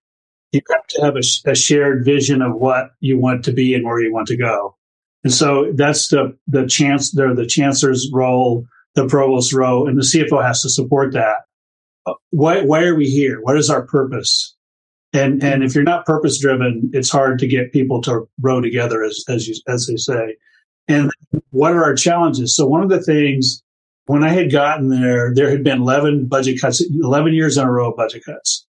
You 0.52 0.62
have 0.70 0.88
to 0.88 1.02
have 1.02 1.16
a, 1.16 1.52
a 1.52 1.56
shared 1.56 2.06
vision 2.06 2.42
of 2.42 2.56
what 2.56 2.92
you 3.00 3.20
want 3.20 3.46
to 3.46 3.54
be 3.54 3.74
and 3.74 3.86
where 3.86 4.00
you 4.00 4.14
want 4.14 4.28
to 4.28 4.38
go. 4.38 4.76
And 5.24 5.34
so 5.34 5.72
that's 5.74 6.10
the 6.10 6.38
the 6.48 6.68
chance. 6.68 7.12
The 7.12 7.48
chancellor's 7.50 8.10
role 8.14 8.68
the 8.96 9.08
provost 9.08 9.54
role, 9.54 9.88
and 9.88 9.98
the 9.98 10.04
CFO 10.04 10.44
has 10.44 10.62
to 10.62 10.70
support 10.70 11.14
that. 11.14 11.44
Why, 12.32 12.62
why 12.62 12.84
are 12.84 12.96
we 12.96 13.10
here? 13.10 13.42
What 13.42 13.58
is 13.58 13.70
our 13.70 13.86
purpose? 13.86 14.56
And 15.14 15.42
and 15.44 15.64
if 15.64 15.74
you're 15.74 15.84
not 15.84 16.06
purpose 16.06 16.40
driven, 16.40 16.90
it's 16.94 17.10
hard 17.10 17.40
to 17.40 17.48
get 17.48 17.72
people 17.72 18.02
to 18.02 18.28
row 18.42 18.60
together, 18.60 19.02
as 19.04 19.24
as 19.30 19.48
you 19.48 19.56
as 19.68 19.88
they 19.88 19.96
say. 19.96 20.36
And 20.88 21.10
what 21.52 21.72
are 21.72 21.84
our 21.84 21.96
challenges? 21.96 22.56
So 22.56 22.68
one 22.68 22.84
of 22.84 22.90
the 22.90 23.02
things 23.02 23.64
when 24.08 24.24
I 24.24 24.30
had 24.30 24.52
gotten 24.52 24.90
there, 24.90 25.34
there 25.34 25.50
had 25.50 25.64
been 25.64 25.82
11 25.82 26.28
budget 26.28 26.62
cuts, 26.62 26.84
11 27.02 27.34
years 27.34 27.58
in 27.58 27.66
a 27.66 27.72
row 27.72 27.90
of 27.90 27.98
budget 27.98 28.24
cuts. 28.26 28.66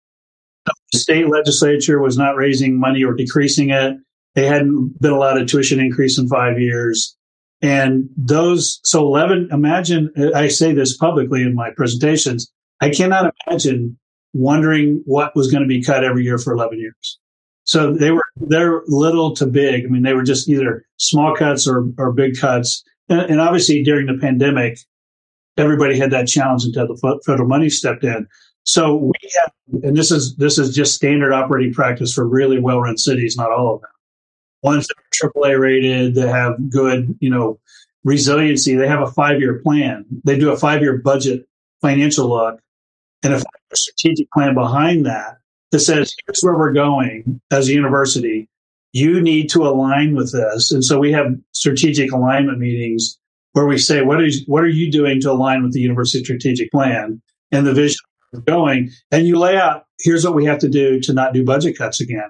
The 0.91 0.99
state 0.99 1.27
legislature 1.27 1.99
was 1.99 2.17
not 2.17 2.35
raising 2.35 2.79
money 2.79 3.03
or 3.03 3.13
decreasing 3.13 3.71
it. 3.71 3.97
They 4.35 4.45
hadn't 4.45 5.01
been 5.01 5.11
allowed 5.11 5.37
a 5.37 5.45
tuition 5.45 5.79
increase 5.79 6.17
in 6.17 6.27
five 6.27 6.59
years. 6.59 7.15
And 7.63 8.09
those, 8.17 8.81
so 8.83 8.99
11, 8.99 9.47
imagine, 9.51 10.11
uh, 10.17 10.37
I 10.37 10.49
say 10.49 10.73
this 10.73 10.97
publicly 10.97 11.41
in 11.43 11.55
my 11.55 11.71
presentations, 11.71 12.51
I 12.81 12.89
cannot 12.89 13.33
imagine 13.47 13.97
wondering 14.33 15.01
what 15.05 15.33
was 15.33 15.49
going 15.49 15.63
to 15.63 15.67
be 15.67 15.81
cut 15.81 16.03
every 16.03 16.25
year 16.25 16.37
for 16.37 16.51
11 16.51 16.77
years. 16.77 17.19
So 17.63 17.93
they 17.93 18.11
were, 18.11 18.25
they're 18.35 18.81
little 18.87 19.33
to 19.35 19.45
big. 19.45 19.85
I 19.85 19.87
mean, 19.87 20.03
they 20.03 20.13
were 20.13 20.23
just 20.23 20.49
either 20.49 20.85
small 20.97 21.33
cuts 21.37 21.65
or, 21.65 21.89
or 21.97 22.11
big 22.11 22.37
cuts. 22.37 22.83
And, 23.07 23.21
and 23.21 23.39
obviously 23.39 23.81
during 23.81 24.07
the 24.07 24.17
pandemic, 24.19 24.77
everybody 25.55 25.97
had 25.97 26.11
that 26.11 26.27
challenge 26.27 26.65
until 26.65 26.87
the 26.87 27.21
federal 27.25 27.47
money 27.47 27.69
stepped 27.69 28.03
in. 28.03 28.27
So 28.63 28.95
we 28.95 29.13
have, 29.39 29.83
and 29.83 29.95
this 29.95 30.11
is, 30.11 30.35
this 30.35 30.57
is 30.57 30.75
just 30.75 30.95
standard 30.95 31.31
operating 31.31 31.73
practice 31.73 32.13
for 32.13 32.27
really 32.27 32.59
well 32.59 32.81
run 32.81 32.97
cities, 32.97 33.37
not 33.37 33.51
all 33.51 33.75
of 33.75 33.81
them. 33.81 33.89
Ones 34.63 34.87
that 34.87 34.95
are 34.97 35.31
AAA 35.31 35.59
rated, 35.59 36.15
that 36.15 36.29
have 36.29 36.69
good, 36.69 37.15
you 37.19 37.29
know, 37.29 37.59
resiliency. 38.03 38.75
They 38.75 38.87
have 38.87 39.01
a 39.01 39.11
five 39.11 39.39
year 39.39 39.59
plan. 39.59 40.05
They 40.23 40.37
do 40.37 40.51
a 40.51 40.57
five 40.57 40.81
year 40.81 40.97
budget 40.97 41.47
financial 41.81 42.29
look 42.29 42.59
and 43.23 43.33
a 43.33 43.43
strategic 43.75 44.31
plan 44.31 44.53
behind 44.53 45.05
that 45.05 45.37
that 45.71 45.79
says, 45.79 46.13
here's 46.25 46.41
where 46.41 46.57
we're 46.57 46.73
going 46.73 47.41
as 47.51 47.67
a 47.67 47.73
university. 47.73 48.47
You 48.91 49.21
need 49.21 49.49
to 49.51 49.63
align 49.63 50.15
with 50.15 50.31
this. 50.31 50.71
And 50.71 50.85
so 50.85 50.99
we 50.99 51.11
have 51.13 51.35
strategic 51.51 52.11
alignment 52.11 52.59
meetings 52.59 53.17
where 53.53 53.65
we 53.65 53.77
say, 53.77 54.01
what 54.01 54.23
is, 54.23 54.43
what 54.45 54.63
are 54.63 54.69
you 54.69 54.91
doing 54.91 55.19
to 55.21 55.31
align 55.31 55.63
with 55.63 55.73
the 55.73 55.79
university 55.79 56.23
strategic 56.23 56.71
plan 56.71 57.21
and 57.51 57.65
the 57.65 57.73
vision 57.73 57.99
going? 58.45 58.91
And 59.11 59.25
you 59.27 59.39
lay 59.39 59.57
out, 59.57 59.85
here's 59.99 60.23
what 60.23 60.35
we 60.35 60.45
have 60.45 60.59
to 60.59 60.69
do 60.69 60.99
to 61.01 61.13
not 61.13 61.33
do 61.33 61.43
budget 61.43 61.77
cuts 61.77 62.01
again. 62.01 62.29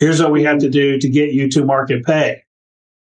Here's 0.00 0.20
what 0.20 0.32
we 0.32 0.42
have 0.44 0.58
to 0.58 0.70
do 0.70 0.98
to 0.98 1.08
get 1.08 1.32
you 1.32 1.48
to 1.50 1.64
market 1.64 2.04
pay. 2.04 2.42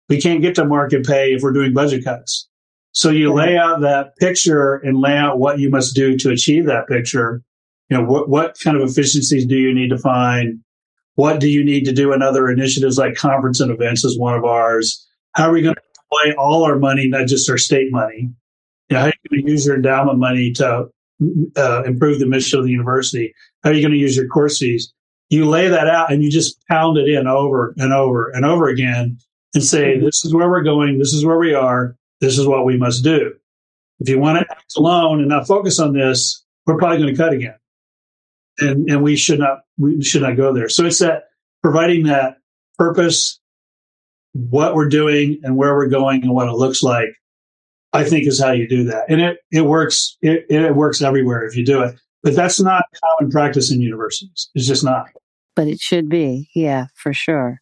We 0.09 0.21
can't 0.21 0.43
get 0.43 0.55
to 0.57 0.65
market 0.65 1.07
pay 1.07 1.33
if 1.33 1.43
we're 1.43 1.53
doing 1.53 1.73
budget 1.73 2.05
cuts. 2.05 2.49
So 2.93 3.09
you 3.09 3.33
lay 3.33 3.57
out 3.57 3.81
that 3.81 4.15
picture 4.19 4.75
and 4.75 5.01
lay 5.01 5.17
out 5.17 5.39
what 5.39 5.59
you 5.59 5.71
must 5.71 5.95
do 5.95 6.19
to 6.19 6.31
achieve 6.31 6.67
that 6.67 6.87
picture. 6.87 7.43
You 7.89 7.97
know, 7.97 8.05
what, 8.05 8.29
what 8.29 8.59
kind 8.63 8.77
of 8.77 8.89
efficiencies 8.89 9.47
do 9.47 9.57
you 9.57 9.75
need 9.75 9.89
to 9.89 9.99
find? 9.99 10.61
What 11.15 11.41
do 11.41 11.49
you 11.49 11.65
need 11.65 11.85
to 11.85 11.93
do 11.93 12.13
in 12.13 12.21
other 12.21 12.49
initiatives 12.49 12.99
like 12.99 13.15
conference 13.15 13.61
and 13.61 13.71
events 13.71 14.05
is 14.05 14.19
one 14.19 14.35
of 14.35 14.45
ours? 14.45 15.07
How 15.33 15.49
are 15.49 15.53
we 15.53 15.63
going 15.63 15.75
to 15.75 15.83
deploy 15.95 16.43
all 16.43 16.65
our 16.65 16.79
money, 16.79 17.09
not 17.09 17.27
just 17.27 17.49
our 17.49 17.59
state 17.59 17.91
money? 17.91 18.31
You 18.89 18.97
know, 18.97 19.01
how 19.01 19.07
are 19.07 19.13
you 19.25 19.31
going 19.31 19.47
to 19.47 19.51
use 19.51 19.67
your 19.67 19.77
endowment 19.77 20.19
money 20.19 20.53
to 20.53 20.89
uh, 21.57 21.83
improve 21.85 22.19
the 22.19 22.27
mission 22.27 22.59
of 22.59 22.67
the 22.67 22.71
university? 22.71 23.33
How 23.65 23.71
are 23.71 23.73
you 23.73 23.81
going 23.81 23.93
to 23.93 23.99
use 23.99 24.17
your 24.17 24.27
course 24.27 24.59
fees? 24.59 24.93
You 25.33 25.49
lay 25.49 25.67
that 25.67 25.89
out 25.89 26.13
and 26.13 26.23
you 26.23 26.31
just 26.31 26.63
pound 26.69 26.99
it 26.99 27.09
in 27.09 27.27
over 27.27 27.73
and 27.79 27.91
over 27.91 28.29
and 28.29 28.45
over 28.45 28.69
again 28.69 29.17
and 29.55 29.65
say, 29.65 29.95
mm-hmm. 29.95 30.05
this 30.05 30.27
is 30.27 30.35
where 30.35 30.51
we're 30.51 30.63
going. 30.63 30.99
This 30.99 31.15
is 31.15 31.25
where 31.25 31.39
we 31.39 31.55
are. 31.55 31.97
This 32.21 32.37
is 32.37 32.47
what 32.47 32.67
we 32.67 32.77
must 32.77 33.03
do. 33.03 33.33
If 33.99 34.11
you 34.11 34.19
want 34.19 34.41
to 34.41 34.47
act 34.51 34.75
alone 34.77 35.21
and 35.21 35.31
not 35.31 35.47
focus 35.47 35.81
on 35.81 35.95
this, 35.95 36.45
we're 36.67 36.77
probably 36.77 36.99
going 36.99 37.15
to 37.15 37.17
cut 37.17 37.33
again. 37.33 37.55
And, 38.59 38.91
and 38.91 39.03
we 39.03 39.17
should 39.17 39.39
not, 39.39 39.61
we 39.79 40.03
should 40.03 40.21
not 40.21 40.37
go 40.37 40.53
there. 40.53 40.69
So 40.69 40.85
it's 40.85 40.99
that 40.99 41.29
providing 41.63 42.05
that 42.09 42.37
purpose, 42.77 43.41
what 44.35 44.75
we're 44.75 44.91
doing 44.91 45.41
and 45.45 45.57
where 45.57 45.75
we're 45.75 45.89
going 45.89 46.25
and 46.25 46.35
what 46.35 46.49
it 46.49 46.57
looks 46.57 46.83
like, 46.83 47.09
I 47.95 48.05
think 48.05 48.27
is 48.27 48.39
how 48.39 48.53
you 48.53 48.69
do 48.69 48.85
that. 48.85 49.07
And 49.09 49.23
it, 49.23 49.39
it 49.51 49.63
works, 49.63 50.15
it, 50.21 50.45
it 50.51 50.77
works 50.77 51.01
everywhere 51.01 51.47
if 51.47 51.57
you 51.57 51.65
do 51.65 51.85
it. 51.85 51.99
But 52.23 52.37
that's 52.37 52.61
not 52.61 52.85
common 53.19 53.33
practice 53.33 53.73
in 53.73 53.81
universities. 53.81 54.51
It's 54.55 54.67
just 54.67 54.85
not. 54.85 55.09
But 55.55 55.69
it 55.69 55.81
should 55.81 56.09
be. 56.09 56.49
Yeah, 56.55 56.87
for 56.95 57.13
sure. 57.13 57.61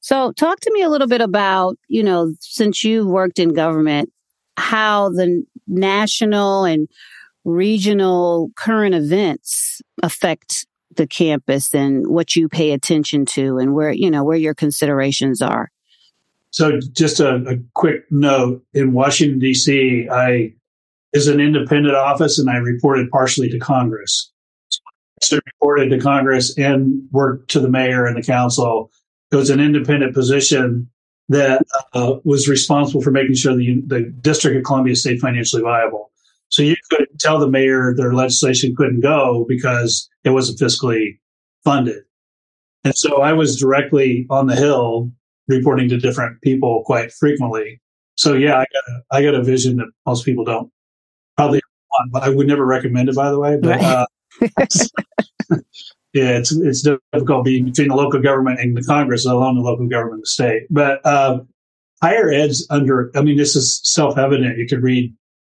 So, 0.00 0.32
talk 0.32 0.60
to 0.60 0.72
me 0.72 0.82
a 0.82 0.88
little 0.88 1.08
bit 1.08 1.20
about, 1.20 1.76
you 1.88 2.02
know, 2.02 2.32
since 2.40 2.84
you've 2.84 3.06
worked 3.06 3.38
in 3.38 3.52
government, 3.52 4.10
how 4.56 5.10
the 5.10 5.44
national 5.66 6.64
and 6.64 6.88
regional 7.44 8.50
current 8.56 8.94
events 8.94 9.82
affect 10.02 10.66
the 10.96 11.06
campus 11.06 11.74
and 11.74 12.06
what 12.08 12.34
you 12.34 12.48
pay 12.48 12.72
attention 12.72 13.24
to 13.24 13.58
and 13.58 13.74
where, 13.74 13.92
you 13.92 14.10
know, 14.10 14.24
where 14.24 14.36
your 14.36 14.54
considerations 14.54 15.42
are. 15.42 15.70
So, 16.50 16.80
just 16.92 17.20
a, 17.20 17.36
a 17.36 17.56
quick 17.74 18.04
note 18.10 18.64
in 18.72 18.92
Washington, 18.92 19.38
D.C., 19.38 20.08
I 20.10 20.54
is 21.12 21.26
an 21.28 21.40
independent 21.40 21.94
office 21.94 22.38
and 22.38 22.50
I 22.50 22.56
reported 22.56 23.10
partially 23.10 23.48
to 23.50 23.58
Congress. 23.58 24.30
Reported 25.32 25.90
to 25.90 25.98
Congress 25.98 26.56
and 26.56 27.02
worked 27.10 27.50
to 27.50 27.60
the 27.60 27.68
mayor 27.68 28.06
and 28.06 28.16
the 28.16 28.22
council 28.22 28.90
it 29.30 29.36
was 29.36 29.50
an 29.50 29.60
independent 29.60 30.14
position 30.14 30.88
that 31.28 31.62
uh, 31.92 32.16
was 32.24 32.48
responsible 32.48 33.02
for 33.02 33.10
making 33.10 33.34
sure 33.34 33.54
the, 33.54 33.82
the 33.86 34.02
District 34.22 34.56
of 34.56 34.64
Columbia 34.64 34.96
stayed 34.96 35.20
financially 35.20 35.62
viable. 35.62 36.10
So 36.48 36.62
you 36.62 36.76
could 36.90 37.06
tell 37.18 37.38
the 37.38 37.48
mayor 37.48 37.94
their 37.94 38.14
legislation 38.14 38.74
couldn't 38.74 39.00
go 39.00 39.44
because 39.46 40.08
it 40.24 40.30
wasn't 40.30 40.58
fiscally 40.58 41.18
funded. 41.64 42.04
And 42.84 42.96
so 42.96 43.20
I 43.20 43.34
was 43.34 43.60
directly 43.60 44.26
on 44.30 44.46
the 44.46 44.56
Hill 44.56 45.10
reporting 45.46 45.90
to 45.90 45.98
different 45.98 46.40
people 46.40 46.82
quite 46.86 47.12
frequently. 47.12 47.82
So 48.14 48.32
yeah, 48.32 48.54
I 48.54 48.64
got 48.64 48.84
a, 48.88 49.02
I 49.12 49.22
got 49.22 49.34
a 49.34 49.44
vision 49.44 49.76
that 49.76 49.88
most 50.06 50.24
people 50.24 50.44
don't 50.44 50.72
probably 51.36 51.60
want, 51.90 52.12
but 52.12 52.22
I 52.22 52.30
would 52.30 52.46
never 52.46 52.64
recommend 52.64 53.10
it, 53.10 53.14
by 53.14 53.30
the 53.30 53.38
way. 53.38 53.58
But, 53.60 53.68
right. 53.68 53.84
uh, 53.84 54.06
yeah, 56.12 56.38
it's 56.38 56.52
it's 56.52 56.82
difficult 56.82 57.44
being 57.44 57.66
between 57.66 57.88
the 57.88 57.94
local 57.94 58.20
government 58.20 58.60
and 58.60 58.76
the 58.76 58.82
Congress, 58.82 59.24
let 59.24 59.34
alone 59.34 59.56
the 59.56 59.62
local 59.62 59.88
government 59.88 60.14
and 60.14 60.22
the 60.22 60.26
state. 60.26 60.62
But 60.70 61.04
uh, 61.04 61.40
higher 62.02 62.30
ed's 62.30 62.66
under. 62.70 63.10
I 63.14 63.22
mean, 63.22 63.36
this 63.36 63.56
is 63.56 63.80
self 63.84 64.18
evident. 64.18 64.58
You 64.58 64.66
could 64.66 64.82
read 64.82 65.14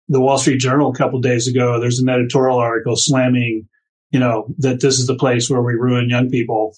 the 0.09 0.21
Wall 0.21 0.39
Street 0.39 0.59
Journal 0.59 0.91
a 0.91 0.97
couple 0.97 1.21
days 1.21 1.47
ago. 1.47 1.81
There's 1.81 2.00
an 2.00 2.09
editorial 2.09 2.59
article 2.59 2.97
slamming, 2.97 3.69
you 4.11 4.21
know, 4.21 4.47
that 4.59 4.81
this 4.81 4.99
is 4.99 5.07
the 5.07 5.15
place 5.15 5.49
where 5.49 5.62
we 5.62 5.75
ruin 5.75 6.11
young 6.11 6.29
people, 6.29 6.75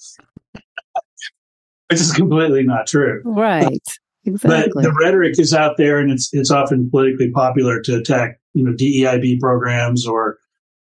which 0.52 2.00
is 2.00 2.12
completely 2.12 2.62
not 2.62 2.86
true. 2.86 3.22
Right. 3.24 3.78
Exactly. 4.24 4.72
But 4.74 4.82
the 4.82 4.94
rhetoric 5.02 5.38
is 5.38 5.52
out 5.52 5.76
there, 5.78 5.98
and 5.98 6.10
it's 6.10 6.32
it's 6.32 6.50
often 6.50 6.90
politically 6.90 7.30
popular 7.30 7.80
to 7.82 7.96
attack, 7.96 8.38
you 8.54 8.64
know, 8.64 8.72
DEIB 8.72 9.40
programs 9.40 10.06
or 10.06 10.38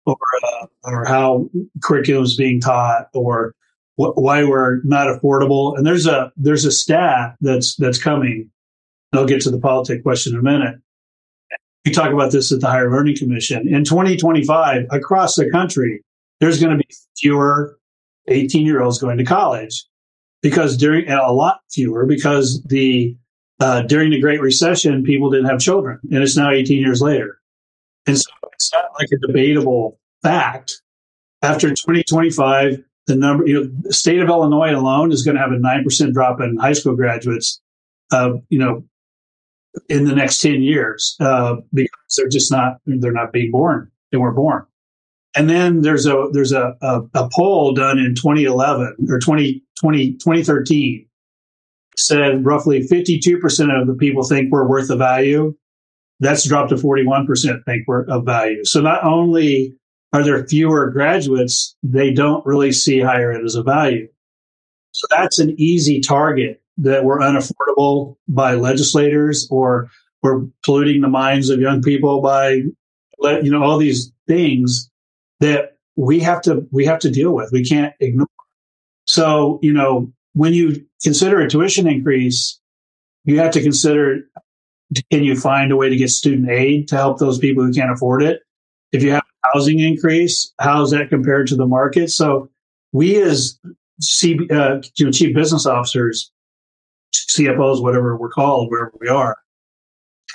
or 0.08 0.18
uh, 0.44 0.68
or 0.84 1.06
how 1.06 1.50
curriculum 1.84 2.24
is 2.24 2.36
being 2.36 2.60
taught 2.60 3.10
or 3.14 3.54
wh- 3.96 4.16
why 4.16 4.44
we're 4.44 4.82
not 4.84 5.08
affordable. 5.08 5.78
And 5.78 5.86
there's 5.86 6.08
a 6.08 6.32
there's 6.38 6.66
a 6.66 6.72
stat 6.72 7.36
that's 7.42 7.76
that's 7.76 8.02
coming. 8.02 8.50
I'll 9.14 9.26
get 9.26 9.42
to 9.42 9.52
the 9.52 9.60
politic 9.60 10.04
question 10.04 10.34
in 10.34 10.40
a 10.40 10.44
minute. 10.44 10.76
We 11.86 11.92
talk 11.92 12.12
about 12.12 12.32
this 12.32 12.52
at 12.52 12.60
the 12.60 12.68
Higher 12.68 12.92
Learning 12.92 13.16
Commission. 13.16 13.74
In 13.74 13.86
2025, 13.86 14.88
across 14.92 15.36
the 15.36 15.50
country, 15.50 16.04
there's 16.42 16.60
going 16.60 16.78
to 16.78 16.84
be 16.84 16.94
fewer 17.18 17.80
18 18.28 18.66
year 18.66 18.82
olds 18.82 19.00
going 19.00 19.18
to 19.18 19.24
college 19.24 19.86
because 20.42 20.76
during 20.76 21.10
a 21.10 21.32
lot 21.32 21.62
fewer 21.72 22.06
because 22.06 22.62
the 22.64 23.16
uh, 23.60 23.82
during 23.82 24.12
the 24.12 24.22
Great 24.22 24.42
Recession, 24.42 25.04
people 25.04 25.32
didn't 25.32 25.48
have 25.48 25.60
children, 25.60 26.00
and 26.12 26.22
it's 26.22 26.38
now 26.38 26.52
18 26.52 26.80
years 26.80 27.02
later. 27.02 27.40
And 28.08 28.18
so 28.18 28.32
it's 28.54 28.74
not 28.74 28.86
like 29.00 29.10
a 29.14 29.28
debatable 29.28 30.00
fact. 30.24 30.82
After 31.44 31.70
2025, 31.70 32.84
the 33.06 33.16
number, 33.16 33.46
you 33.46 33.54
know, 33.54 33.70
the 33.82 33.94
state 33.94 34.20
of 34.20 34.30
Illinois 34.30 34.74
alone 34.74 35.12
is 35.12 35.24
going 35.24 35.36
to 35.36 35.42
have 35.42 35.52
a 35.52 35.56
9% 35.56 36.14
drop 36.14 36.42
in 36.42 36.58
high 36.58 36.74
school 36.74 36.96
graduates, 36.96 37.62
uh, 38.12 38.34
you 38.50 38.58
know, 38.58 38.84
in 39.90 40.06
the 40.06 40.16
next 40.16 40.42
10 40.42 40.64
years, 40.64 41.16
uh, 41.20 41.58
because 41.74 42.16
they're 42.18 42.30
just 42.30 42.52
not, 42.52 42.78
they're 42.86 43.12
not 43.12 43.32
being 43.32 43.52
born. 43.52 43.92
They 44.12 44.18
weren't 44.18 44.36
born. 44.36 44.66
And 45.36 45.50
then 45.50 45.82
there's 45.82 46.08
a, 46.08 46.30
there's 46.32 46.52
a, 46.52 46.76
a, 46.82 47.02
a 47.14 47.30
poll 47.32 47.74
done 47.74 48.00
in 48.00 48.16
2011 48.16 48.96
or 49.10 49.20
20, 49.20 49.64
20, 49.80 50.14
2013 50.14 51.08
said 51.96 52.46
roughly 52.46 52.88
52% 52.88 53.82
of 53.82 53.88
the 53.88 53.94
people 53.94 54.24
think 54.24 54.52
we're 54.52 54.68
worth 54.68 54.88
the 54.88 54.96
value 54.96 55.56
that's 56.20 56.48
dropped 56.48 56.70
to 56.70 56.76
41% 56.76 57.64
think 57.66 57.84
we're 57.88 58.06
of 58.06 58.26
value. 58.26 58.64
So 58.64 58.82
not 58.82 59.04
only 59.04 59.76
are 60.14 60.24
there 60.24 60.46
fewer 60.48 60.90
graduates, 60.90 61.76
they 61.84 62.12
don't 62.14 62.46
really 62.46 62.72
see 62.72 63.00
higher 63.00 63.32
ed 63.32 63.44
as 63.44 63.56
a 63.56 63.64
value. 63.64 64.08
So 64.92 65.08
that's 65.12 65.40
an 65.40 65.54
easy 65.60 66.00
target 66.00 66.62
that 66.78 67.04
we're 67.04 67.20
unaffordable 67.20 68.18
by 68.28 68.56
legislators 68.56 69.48
or 69.52 69.90
we're 70.24 70.46
polluting 70.66 71.02
the 71.02 71.08
minds 71.08 71.50
of 71.50 71.60
young 71.60 71.82
people 71.82 72.22
by, 72.22 72.62
let 73.20 73.44
you 73.44 73.52
know, 73.52 73.64
all 73.64 73.78
these 73.78 74.12
things 74.28 74.90
that 75.40 75.78
we 75.96 76.20
have 76.20 76.42
to, 76.44 76.68
we 76.72 76.86
have 76.86 77.00
to 77.00 77.12
deal 77.12 77.34
with. 77.34 77.52
We 77.52 77.64
can't 77.64 77.94
ignore. 78.00 78.28
So, 79.06 79.60
you 79.62 79.74
know, 79.74 80.12
when 80.34 80.54
you 80.54 80.86
consider 81.04 81.40
a 81.42 81.50
tuition 81.50 81.88
increase, 81.88 82.60
you 83.24 83.40
have 83.40 83.52
to 83.52 83.62
consider 83.62 84.22
can 85.12 85.24
you 85.24 85.36
find 85.36 85.72
a 85.72 85.76
way 85.76 85.90
to 85.90 85.96
get 85.96 86.10
student 86.10 86.50
aid 86.50 86.88
to 86.90 86.96
help 86.96 87.20
those 87.20 87.40
people 87.40 87.64
who 87.64 87.74
can't 87.74 87.92
afford 87.92 88.24
it? 88.24 88.42
If 88.92 89.04
you 89.04 89.12
have 89.12 89.24
a 89.24 89.48
housing 89.54 89.80
increase, 89.80 90.54
how's 90.60 90.92
that 90.92 91.10
compared 91.10 91.48
to 91.48 91.56
the 91.56 91.68
market? 91.68 92.10
So 92.10 92.50
we 92.94 93.22
as 93.22 93.60
C, 94.00 94.38
uh, 94.52 94.82
you 94.96 95.06
know, 95.06 95.12
chief 95.12 95.36
business 95.36 95.66
officers, 95.66 96.32
CFOs, 97.14 97.82
whatever 97.82 98.18
we're 98.18 98.30
called, 98.30 98.70
wherever 98.70 98.94
we 99.00 99.10
are, 99.10 99.38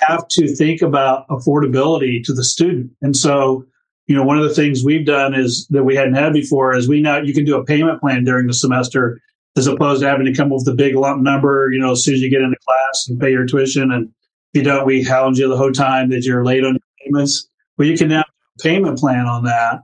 have 0.01 0.27
to 0.29 0.53
think 0.55 0.81
about 0.81 1.27
affordability 1.29 2.23
to 2.25 2.33
the 2.33 2.43
student. 2.43 2.91
And 3.01 3.15
so, 3.15 3.65
you 4.07 4.15
know, 4.15 4.23
one 4.23 4.37
of 4.37 4.47
the 4.47 4.53
things 4.53 4.83
we've 4.83 5.05
done 5.05 5.33
is 5.33 5.65
that 5.69 5.83
we 5.83 5.95
hadn't 5.95 6.15
had 6.15 6.33
before 6.33 6.75
is 6.75 6.87
we 6.87 7.01
now 7.01 7.17
you 7.17 7.33
can 7.33 7.45
do 7.45 7.57
a 7.57 7.65
payment 7.65 8.01
plan 8.01 8.23
during 8.23 8.47
the 8.47 8.53
semester 8.53 9.19
as 9.55 9.67
opposed 9.67 10.01
to 10.01 10.09
having 10.09 10.25
to 10.25 10.33
come 10.33 10.51
up 10.51 10.59
with 10.59 10.67
a 10.67 10.75
big 10.75 10.95
lump 10.95 11.21
number, 11.21 11.69
you 11.71 11.79
know, 11.79 11.91
as 11.91 12.03
soon 12.03 12.15
as 12.15 12.21
you 12.21 12.29
get 12.29 12.41
into 12.41 12.57
class 12.65 13.07
and 13.07 13.19
pay 13.19 13.31
your 13.31 13.45
tuition 13.45 13.91
and 13.91 14.11
you 14.53 14.63
don't, 14.63 14.85
we 14.85 15.03
hound 15.03 15.37
you 15.37 15.47
the 15.47 15.57
whole 15.57 15.71
time 15.71 16.09
that 16.09 16.23
you're 16.23 16.45
late 16.45 16.63
on 16.63 16.73
your 16.73 16.81
payments. 17.03 17.47
Well, 17.77 17.87
you 17.87 17.97
can 17.97 18.09
now 18.09 18.23
payment 18.59 18.99
plan 18.99 19.25
on 19.25 19.43
that, 19.45 19.81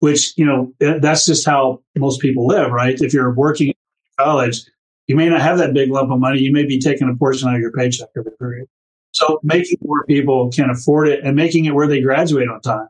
which, 0.00 0.36
you 0.36 0.44
know, 0.44 0.72
that's 0.80 1.24
just 1.24 1.46
how 1.46 1.82
most 1.96 2.20
people 2.20 2.46
live, 2.46 2.70
right? 2.70 3.00
If 3.00 3.12
you're 3.12 3.32
working 3.32 3.68
in 3.68 3.74
college, 4.18 4.62
you 5.06 5.16
may 5.16 5.28
not 5.28 5.40
have 5.40 5.58
that 5.58 5.72
big 5.72 5.90
lump 5.90 6.10
of 6.10 6.18
money. 6.18 6.40
You 6.40 6.52
may 6.52 6.66
be 6.66 6.78
taking 6.78 7.08
a 7.08 7.16
portion 7.16 7.48
out 7.48 7.54
of 7.54 7.60
your 7.60 7.72
paycheck 7.72 8.08
every 8.16 8.32
period. 8.38 8.66
So 9.12 9.40
making 9.42 9.78
more 9.82 10.04
people 10.06 10.50
can 10.50 10.68
afford 10.70 11.08
it 11.08 11.24
and 11.24 11.34
making 11.34 11.64
it 11.64 11.74
where 11.74 11.86
they 11.86 12.00
graduate 12.00 12.48
on 12.48 12.60
time. 12.60 12.88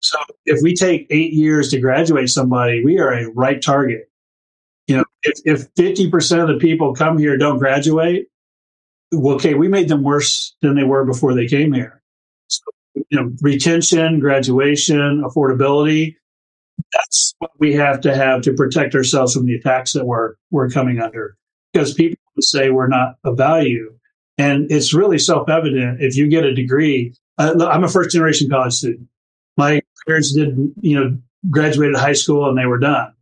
So 0.00 0.18
if 0.46 0.60
we 0.62 0.74
take 0.74 1.06
eight 1.10 1.32
years 1.32 1.70
to 1.70 1.80
graduate 1.80 2.28
somebody, 2.28 2.84
we 2.84 2.98
are 2.98 3.12
a 3.12 3.30
right 3.32 3.60
target. 3.60 4.10
You 4.86 4.98
know, 4.98 5.04
if, 5.22 5.40
if 5.44 5.74
50% 5.74 6.42
of 6.42 6.48
the 6.48 6.56
people 6.56 6.94
come 6.94 7.18
here 7.18 7.36
don't 7.36 7.58
graduate, 7.58 8.26
okay, 9.12 9.54
we 9.54 9.68
made 9.68 9.88
them 9.88 10.02
worse 10.02 10.54
than 10.62 10.76
they 10.76 10.84
were 10.84 11.04
before 11.04 11.34
they 11.34 11.46
came 11.46 11.72
here. 11.72 12.02
So, 12.48 12.62
you 12.94 13.04
know, 13.20 13.32
retention, 13.40 14.20
graduation, 14.20 15.22
affordability, 15.22 16.16
that's 16.94 17.34
what 17.38 17.50
we 17.58 17.74
have 17.74 18.00
to 18.02 18.14
have 18.14 18.42
to 18.42 18.54
protect 18.54 18.94
ourselves 18.94 19.34
from 19.34 19.46
the 19.46 19.54
attacks 19.54 19.92
that 19.92 20.06
we're, 20.06 20.34
we're 20.50 20.70
coming 20.70 21.00
under. 21.00 21.36
Because 21.72 21.94
people 21.94 22.18
say 22.40 22.70
we're 22.70 22.88
not 22.88 23.16
of 23.24 23.36
value. 23.36 23.94
And 24.38 24.70
it's 24.70 24.94
really 24.94 25.18
self 25.18 25.48
evident 25.48 26.00
if 26.00 26.16
you 26.16 26.28
get 26.28 26.44
a 26.44 26.54
degree. 26.54 27.14
Uh, 27.38 27.68
I'm 27.70 27.84
a 27.84 27.88
first 27.88 28.10
generation 28.10 28.48
college 28.48 28.74
student. 28.74 29.06
My 29.56 29.82
parents 30.06 30.32
did, 30.32 30.56
you 30.80 30.98
know, 30.98 31.18
graduated 31.50 31.96
high 31.96 32.14
school 32.14 32.48
and 32.48 32.58
they 32.58 32.66
were 32.66 32.78
done. 32.78 33.12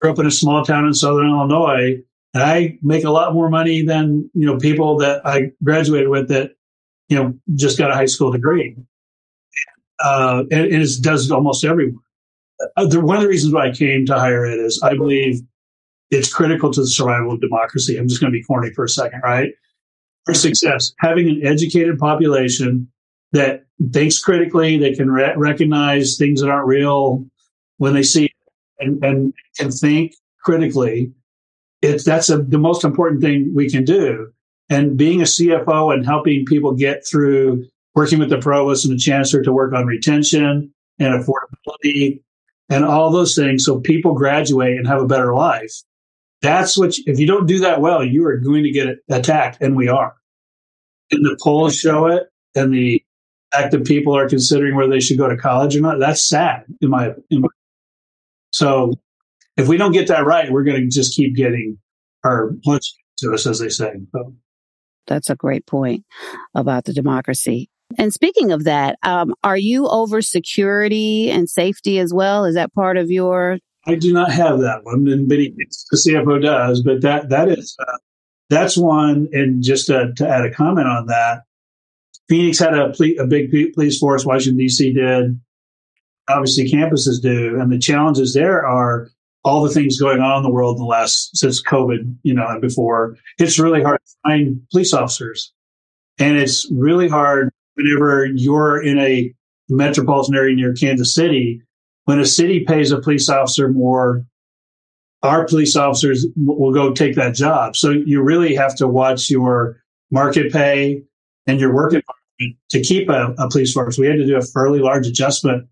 Grew 0.00 0.10
up 0.10 0.18
in 0.18 0.26
a 0.26 0.30
small 0.30 0.64
town 0.64 0.86
in 0.86 0.94
Southern 0.94 1.28
Illinois 1.28 2.02
and 2.34 2.42
I 2.42 2.78
make 2.82 3.04
a 3.04 3.10
lot 3.10 3.34
more 3.34 3.48
money 3.48 3.82
than, 3.82 4.30
you 4.34 4.46
know, 4.46 4.58
people 4.58 4.98
that 4.98 5.26
I 5.26 5.52
graduated 5.62 6.08
with 6.08 6.28
that, 6.28 6.52
you 7.08 7.16
know, 7.16 7.34
just 7.54 7.78
got 7.78 7.90
a 7.90 7.94
high 7.94 8.06
school 8.06 8.30
degree. 8.30 8.76
Uh, 9.98 10.44
and, 10.50 10.66
and 10.66 10.82
it 10.82 11.02
does 11.02 11.30
almost 11.30 11.64
everyone. 11.64 11.98
Uh, 12.76 12.86
the, 12.86 13.00
one 13.00 13.16
of 13.16 13.22
the 13.22 13.28
reasons 13.28 13.54
why 13.54 13.68
I 13.68 13.72
came 13.72 14.04
to 14.06 14.18
higher 14.18 14.44
ed 14.44 14.58
is 14.58 14.80
I 14.82 14.94
believe 14.94 15.40
it's 16.10 16.32
critical 16.32 16.70
to 16.72 16.80
the 16.80 16.86
survival 16.86 17.32
of 17.32 17.40
democracy. 17.40 17.96
I'm 17.96 18.08
just 18.08 18.20
going 18.20 18.32
to 18.32 18.38
be 18.38 18.42
corny 18.44 18.72
for 18.74 18.84
a 18.84 18.88
second, 18.88 19.20
right? 19.22 19.52
For 20.24 20.34
success, 20.34 20.92
having 20.98 21.28
an 21.28 21.46
educated 21.46 21.98
population 21.98 22.88
that 23.32 23.64
thinks 23.92 24.18
critically, 24.18 24.76
they 24.78 24.94
can 24.94 25.10
re- 25.10 25.34
recognize 25.36 26.16
things 26.16 26.40
that 26.40 26.50
aren't 26.50 26.66
real 26.66 27.24
when 27.78 27.94
they 27.94 28.02
see 28.02 28.26
it 28.26 28.32
and, 28.78 29.02
and 29.04 29.34
can 29.56 29.70
think 29.70 30.14
critically. 30.42 31.12
It's 31.82 32.04
that's 32.04 32.28
a, 32.30 32.38
the 32.38 32.58
most 32.58 32.84
important 32.84 33.20
thing 33.20 33.52
we 33.54 33.70
can 33.70 33.84
do. 33.84 34.32
And 34.70 34.96
being 34.96 35.20
a 35.20 35.24
CFO 35.24 35.94
and 35.94 36.04
helping 36.04 36.44
people 36.44 36.74
get 36.74 37.06
through 37.06 37.66
working 37.94 38.18
with 38.18 38.30
the 38.30 38.38
provost 38.38 38.84
and 38.84 38.94
the 38.94 38.98
chancellor 38.98 39.42
to 39.42 39.52
work 39.52 39.72
on 39.72 39.86
retention 39.86 40.72
and 40.98 41.14
affordability 41.14 42.20
and 42.68 42.84
all 42.84 43.10
those 43.10 43.34
things 43.34 43.64
so 43.64 43.80
people 43.80 44.14
graduate 44.14 44.76
and 44.76 44.86
have 44.86 45.00
a 45.00 45.06
better 45.06 45.34
life. 45.34 45.72
That's 46.42 46.76
what, 46.76 46.96
you, 46.96 47.04
if 47.06 47.18
you 47.18 47.26
don't 47.26 47.46
do 47.46 47.60
that 47.60 47.80
well, 47.80 48.04
you 48.04 48.26
are 48.26 48.36
going 48.36 48.62
to 48.64 48.70
get 48.70 48.98
attacked. 49.08 49.60
And 49.60 49.74
we 49.74 49.88
are. 49.88 50.14
And 51.10 51.24
the 51.24 51.38
polls 51.42 51.76
show 51.76 52.06
it 52.06 52.24
and 52.54 52.72
the 52.72 53.02
fact 53.52 53.72
that 53.72 53.86
people 53.86 54.16
are 54.16 54.28
considering 54.28 54.76
whether 54.76 54.90
they 54.90 55.00
should 55.00 55.18
go 55.18 55.28
to 55.28 55.36
college 55.36 55.74
or 55.74 55.80
not. 55.80 55.98
That's 55.98 56.22
sad 56.22 56.64
in 56.80 56.90
my, 56.90 57.14
in 57.30 57.40
my 57.40 57.48
so 58.52 58.94
if 59.58 59.68
we 59.68 59.76
don't 59.76 59.92
get 59.92 60.08
that 60.08 60.24
right, 60.24 60.50
we're 60.50 60.64
going 60.64 60.80
to 60.80 60.88
just 60.88 61.16
keep 61.16 61.34
getting 61.34 61.78
our 62.24 62.52
punch 62.64 62.94
to 63.18 63.32
us, 63.34 63.46
as 63.46 63.58
they 63.58 63.68
say. 63.68 63.92
So. 64.12 64.34
That's 65.06 65.28
a 65.28 65.36
great 65.36 65.66
point 65.66 66.04
about 66.54 66.84
the 66.84 66.92
democracy. 66.92 67.68
And 67.96 68.12
speaking 68.12 68.52
of 68.52 68.64
that, 68.64 68.98
um, 69.02 69.34
are 69.42 69.56
you 69.56 69.88
over 69.88 70.20
security 70.20 71.30
and 71.30 71.48
safety 71.48 71.98
as 71.98 72.12
well? 72.12 72.44
Is 72.44 72.54
that 72.54 72.72
part 72.74 72.96
of 72.96 73.10
your? 73.10 73.58
I 73.86 73.94
do 73.94 74.12
not 74.12 74.30
have 74.30 74.60
that 74.60 74.84
one, 74.84 75.08
and 75.08 75.26
many 75.26 75.54
the 75.90 75.96
CFO 75.96 76.42
does, 76.42 76.82
but 76.82 77.00
that 77.00 77.30
that 77.30 77.48
is 77.48 77.74
uh, 77.80 77.96
that's 78.50 78.76
one. 78.76 79.28
And 79.32 79.62
just 79.62 79.86
to, 79.86 80.12
to 80.16 80.28
add 80.28 80.44
a 80.44 80.52
comment 80.52 80.86
on 80.86 81.06
that, 81.06 81.44
Phoenix 82.28 82.58
had 82.58 82.74
a, 82.74 82.92
ple- 82.92 83.18
a 83.18 83.26
big 83.26 83.50
police 83.72 83.98
force. 83.98 84.26
Washington 84.26 84.58
D.C. 84.58 84.92
did. 84.92 85.40
Obviously, 86.28 86.70
campuses 86.70 87.22
do, 87.22 87.58
and 87.58 87.72
the 87.72 87.78
challenges 87.78 88.34
there 88.34 88.66
are 88.66 89.08
all 89.48 89.62
the 89.62 89.72
things 89.72 89.98
going 89.98 90.20
on 90.20 90.36
in 90.36 90.42
the 90.42 90.50
world 90.50 90.76
in 90.76 90.82
the 90.82 90.88
last 90.88 91.36
since 91.36 91.62
COVID, 91.62 92.16
you 92.22 92.34
know, 92.34 92.46
and 92.46 92.60
before. 92.60 93.16
It's 93.38 93.58
really 93.58 93.82
hard 93.82 94.00
to 94.04 94.16
find 94.22 94.60
police 94.70 94.92
officers, 94.92 95.52
and 96.18 96.36
it's 96.36 96.70
really 96.70 97.08
hard 97.08 97.50
whenever 97.74 98.26
you're 98.26 98.82
in 98.82 98.98
a 98.98 99.34
metropolitan 99.68 100.34
area 100.34 100.54
near 100.54 100.74
Kansas 100.74 101.14
City. 101.14 101.62
When 102.04 102.20
a 102.20 102.24
city 102.26 102.64
pays 102.64 102.90
a 102.90 103.00
police 103.00 103.28
officer 103.28 103.68
more, 103.68 104.24
our 105.22 105.46
police 105.46 105.76
officers 105.76 106.26
will 106.36 106.72
go 106.72 106.92
take 106.92 107.16
that 107.16 107.34
job. 107.34 107.76
So 107.76 107.90
you 107.90 108.22
really 108.22 108.54
have 108.54 108.76
to 108.76 108.86
watch 108.86 109.28
your 109.28 109.82
market 110.10 110.52
pay 110.52 111.02
and 111.46 111.60
your 111.60 111.74
work 111.74 111.92
environment 111.92 112.58
to 112.70 112.80
keep 112.82 113.08
a, 113.08 113.34
a 113.38 113.50
police 113.50 113.72
force. 113.72 113.98
We 113.98 114.06
had 114.06 114.16
to 114.16 114.26
do 114.26 114.36
a 114.36 114.42
fairly 114.42 114.78
large 114.78 115.06
adjustment 115.06 115.68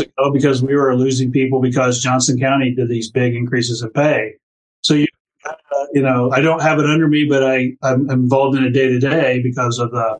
ago 0.00 0.32
because 0.32 0.62
we 0.62 0.74
were 0.74 0.96
losing 0.96 1.30
people 1.30 1.60
because 1.60 2.02
Johnson 2.02 2.38
County 2.38 2.74
did 2.74 2.88
these 2.88 3.10
big 3.10 3.34
increases 3.34 3.82
in 3.82 3.90
pay. 3.90 4.34
So 4.82 4.94
you, 4.94 5.06
uh, 5.44 5.52
you 5.92 6.02
know, 6.02 6.30
I 6.30 6.40
don't 6.40 6.62
have 6.62 6.78
it 6.78 6.86
under 6.86 7.08
me, 7.08 7.24
but 7.24 7.44
I 7.44 7.72
I'm 7.82 8.10
involved 8.10 8.56
in 8.56 8.64
it 8.64 8.70
day 8.70 8.88
to 8.88 8.98
day 8.98 9.40
because 9.42 9.78
of 9.78 9.90
the 9.90 10.18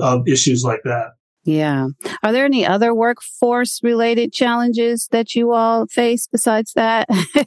of 0.00 0.28
issues 0.28 0.64
like 0.64 0.80
that. 0.84 1.12
Yeah. 1.44 1.88
Are 2.22 2.32
there 2.32 2.46
any 2.46 2.64
other 2.64 2.94
workforce 2.94 3.82
related 3.82 4.32
challenges 4.32 5.08
that 5.12 5.34
you 5.34 5.52
all 5.52 5.86
face 5.86 6.26
besides 6.26 6.72
that? 6.72 7.06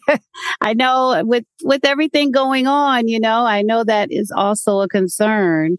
I 0.61 0.73
know 0.73 1.23
with, 1.25 1.45
with 1.63 1.83
everything 1.83 2.31
going 2.31 2.67
on, 2.67 3.07
you 3.07 3.19
know, 3.19 3.43
I 3.43 3.63
know 3.63 3.83
that 3.83 4.11
is 4.11 4.31
also 4.31 4.81
a 4.81 4.87
concern. 4.87 5.77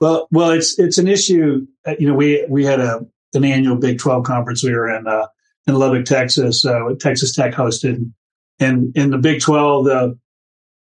Well, 0.00 0.28
well, 0.30 0.50
it's 0.50 0.78
it's 0.78 0.98
an 0.98 1.08
issue. 1.08 1.66
Uh, 1.86 1.94
you 1.98 2.06
know, 2.06 2.14
we 2.14 2.44
we 2.50 2.66
had 2.66 2.80
a 2.80 3.06
an 3.36 3.44
annual 3.44 3.76
Big 3.76 3.98
Twelve 3.98 4.24
conference. 4.24 4.62
We 4.62 4.72
were 4.72 4.88
in 4.88 5.06
uh, 5.06 5.26
in 5.66 5.74
Lubbock, 5.74 6.04
Texas. 6.04 6.64
Uh, 6.64 6.94
Texas 6.98 7.34
Tech 7.34 7.54
hosted, 7.54 8.10
and 8.58 8.96
in 8.96 9.10
the 9.10 9.18
Big 9.18 9.40
Twelve, 9.40 9.84
the 9.84 10.18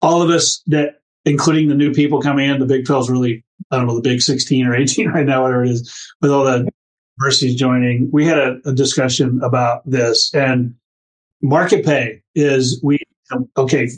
all 0.03 0.23
of 0.23 0.31
us 0.31 0.63
that, 0.67 1.01
including 1.25 1.69
the 1.69 1.75
new 1.75 1.93
people 1.93 2.21
coming 2.21 2.49
in, 2.49 2.59
the 2.59 2.67
Big 2.67 2.87
Twelve 2.87 3.05
is 3.05 3.11
really 3.11 3.45
I 3.71 3.77
don't 3.77 3.87
know 3.87 3.97
the 3.97 4.03
Big 4.03 4.21
Sixteen 4.21 4.67
or 4.67 4.75
Eighteen 4.75 5.09
right 5.09 5.27
now, 5.27 5.43
whatever 5.43 5.65
it 5.65 5.71
is, 5.71 6.13
with 6.21 6.31
all 6.31 6.45
the 6.45 6.69
universities 7.19 7.55
joining. 7.55 8.11
We 8.13 8.27
had 8.27 8.39
a, 8.39 8.61
a 8.67 8.73
discussion 8.73 9.41
about 9.43 9.89
this, 9.89 10.35
and 10.35 10.75
market 11.43 11.85
pay 11.85 12.23
is 12.35 12.81
we 12.83 12.99
okay 13.57 13.89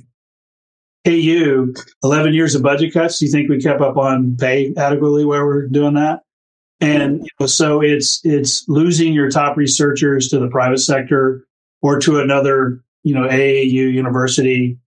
KU, 1.04 1.74
11 2.04 2.32
years 2.32 2.54
of 2.54 2.62
budget 2.62 2.92
cuts. 2.92 3.18
Do 3.18 3.26
you 3.26 3.32
think 3.32 3.48
we 3.48 3.60
kept 3.60 3.80
up 3.80 3.96
on 3.96 4.36
pay 4.36 4.72
adequately 4.76 5.24
where 5.24 5.44
we're 5.44 5.66
doing 5.66 5.94
that? 5.94 6.20
And 6.82 7.20
you 7.20 7.28
know, 7.38 7.46
so 7.46 7.80
it's 7.80 8.20
it's 8.24 8.68
losing 8.68 9.12
your 9.12 9.30
top 9.30 9.56
researchers 9.56 10.28
to 10.28 10.40
the 10.40 10.48
private 10.48 10.78
sector 10.78 11.46
or 11.80 12.00
to 12.00 12.18
another, 12.18 12.82
you 13.04 13.14
know, 13.14 13.22
AAU 13.22 13.92
university, 13.92 14.78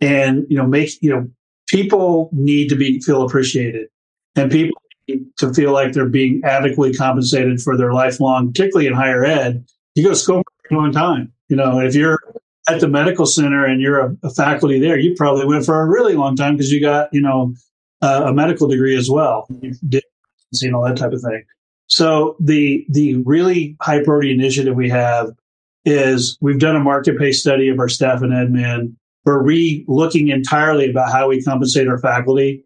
and 0.00 0.46
you 0.48 0.58
know, 0.58 0.66
make 0.66 0.90
you 1.00 1.10
know, 1.10 1.28
people 1.68 2.28
need 2.32 2.70
to 2.70 2.76
be 2.76 3.00
feel 3.00 3.22
appreciated, 3.22 3.86
and 4.34 4.50
people 4.50 4.76
need 5.06 5.26
to 5.36 5.54
feel 5.54 5.72
like 5.72 5.92
they're 5.92 6.08
being 6.08 6.42
adequately 6.44 6.92
compensated 6.92 7.60
for 7.60 7.76
their 7.76 7.92
lifelong, 7.92 8.48
particularly 8.48 8.88
in 8.88 8.92
higher 8.92 9.24
ed. 9.24 9.64
You 9.94 10.02
go 10.02 10.10
to 10.10 10.16
school 10.16 10.42
for 10.68 10.74
a 10.74 10.78
long 10.78 10.90
time. 10.90 11.32
You 11.48 11.54
know, 11.54 11.78
if 11.78 11.94
you're 11.94 12.18
at 12.68 12.80
the 12.80 12.88
medical 12.88 13.26
center 13.26 13.64
and 13.64 13.80
you're 13.80 14.00
a, 14.00 14.16
a 14.24 14.30
faculty 14.30 14.80
there, 14.80 14.98
you 14.98 15.14
probably 15.14 15.46
went 15.46 15.64
for 15.64 15.80
a 15.80 15.86
really 15.86 16.14
long 16.14 16.34
time 16.34 16.56
because 16.56 16.72
you 16.72 16.80
got, 16.80 17.10
you 17.12 17.20
know, 17.20 17.54
uh, 18.02 18.24
a 18.26 18.32
medical 18.32 18.66
degree 18.66 18.96
as 18.96 19.08
well. 19.08 19.46
You 19.60 19.74
did, 19.88 20.02
you 20.62 20.74
all 20.74 20.84
that 20.84 20.96
type 20.96 21.12
of 21.12 21.20
thing. 21.20 21.44
So 21.86 22.36
the, 22.40 22.84
the 22.88 23.16
really 23.24 23.76
high 23.80 24.02
priority 24.02 24.32
initiative 24.32 24.74
we 24.74 24.88
have 24.90 25.30
is 25.84 26.38
we've 26.40 26.58
done 26.58 26.76
a 26.76 26.80
market 26.80 27.18
pay 27.18 27.32
study 27.32 27.68
of 27.68 27.78
our 27.78 27.88
staff 27.88 28.22
and 28.22 28.32
admin. 28.32 28.94
We're 29.24 29.42
re-looking 29.42 30.28
entirely 30.28 30.90
about 30.90 31.12
how 31.12 31.28
we 31.28 31.42
compensate 31.42 31.88
our 31.88 31.98
faculty 31.98 32.64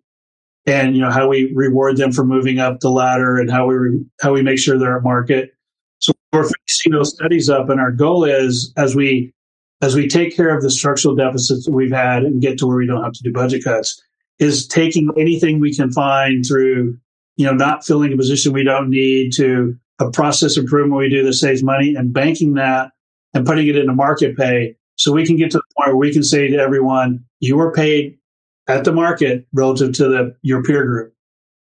and, 0.66 0.94
you 0.94 1.00
know, 1.00 1.10
how 1.10 1.28
we 1.28 1.52
reward 1.54 1.96
them 1.96 2.12
for 2.12 2.24
moving 2.24 2.58
up 2.58 2.80
the 2.80 2.90
ladder 2.90 3.38
and 3.38 3.50
how 3.50 3.66
we, 3.66 3.74
re- 3.74 4.04
how 4.20 4.32
we 4.32 4.42
make 4.42 4.58
sure 4.58 4.78
they're 4.78 4.96
at 4.96 5.02
market. 5.02 5.54
So 5.98 6.12
we're 6.32 6.44
finishing 6.44 6.92
those 6.92 7.14
studies 7.14 7.50
up 7.50 7.70
and 7.70 7.80
our 7.80 7.92
goal 7.92 8.24
is 8.24 8.72
as 8.76 8.94
we 8.94 9.32
as 9.80 9.94
we 9.94 10.08
take 10.08 10.34
care 10.34 10.54
of 10.54 10.62
the 10.62 10.70
structural 10.70 11.14
deficits 11.14 11.64
that 11.64 11.72
we've 11.72 11.92
had 11.92 12.24
and 12.24 12.42
get 12.42 12.58
to 12.58 12.66
where 12.66 12.76
we 12.76 12.86
don't 12.86 13.04
have 13.04 13.12
to 13.12 13.22
do 13.22 13.32
budget 13.32 13.62
cuts, 13.62 14.02
is 14.38 14.66
taking 14.66 15.08
anything 15.16 15.60
we 15.60 15.74
can 15.74 15.92
find 15.92 16.44
through, 16.44 16.98
you 17.38 17.46
know, 17.46 17.54
not 17.54 17.86
filling 17.86 18.12
a 18.12 18.16
position 18.16 18.52
we 18.52 18.64
don't 18.64 18.90
need 18.90 19.32
to 19.32 19.74
a 20.00 20.10
process 20.10 20.58
improvement 20.58 20.98
we 20.98 21.08
do 21.08 21.24
that 21.24 21.32
saves 21.32 21.62
money 21.62 21.94
and 21.94 22.12
banking 22.12 22.54
that 22.54 22.92
and 23.32 23.46
putting 23.46 23.66
it 23.66 23.76
into 23.76 23.92
market 23.94 24.36
pay 24.36 24.76
so 24.96 25.12
we 25.12 25.24
can 25.24 25.36
get 25.36 25.50
to 25.52 25.58
the 25.58 25.74
point 25.76 25.88
where 25.88 25.96
we 25.96 26.12
can 26.12 26.24
say 26.24 26.48
to 26.48 26.56
everyone, 26.58 27.24
you 27.40 27.58
are 27.60 27.72
paid 27.72 28.18
at 28.66 28.84
the 28.84 28.92
market 28.92 29.46
relative 29.52 29.92
to 29.94 30.08
the 30.08 30.36
your 30.42 30.62
peer 30.62 30.84
group. 30.84 31.14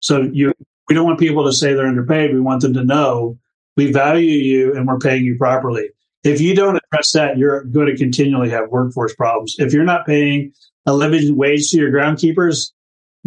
So 0.00 0.22
you 0.22 0.52
we 0.88 0.94
don't 0.94 1.04
want 1.04 1.18
people 1.18 1.44
to 1.44 1.52
say 1.52 1.74
they're 1.74 1.86
underpaid. 1.86 2.32
We 2.32 2.40
want 2.40 2.62
them 2.62 2.74
to 2.74 2.84
know 2.84 3.38
we 3.76 3.92
value 3.92 4.30
you 4.30 4.74
and 4.74 4.86
we're 4.86 4.98
paying 4.98 5.24
you 5.24 5.36
properly 5.36 5.90
If 6.22 6.40
you 6.40 6.54
don't 6.54 6.80
address 6.90 7.12
that, 7.12 7.36
you're 7.36 7.64
going 7.64 7.88
to 7.88 7.96
continually 7.96 8.50
have 8.50 8.70
workforce 8.70 9.14
problems. 9.14 9.56
If 9.58 9.72
you're 9.72 9.84
not 9.84 10.06
paying 10.06 10.52
a 10.86 10.94
living 10.94 11.36
wage 11.36 11.70
to 11.70 11.78
your 11.78 11.90
groundkeepers, 11.90 12.70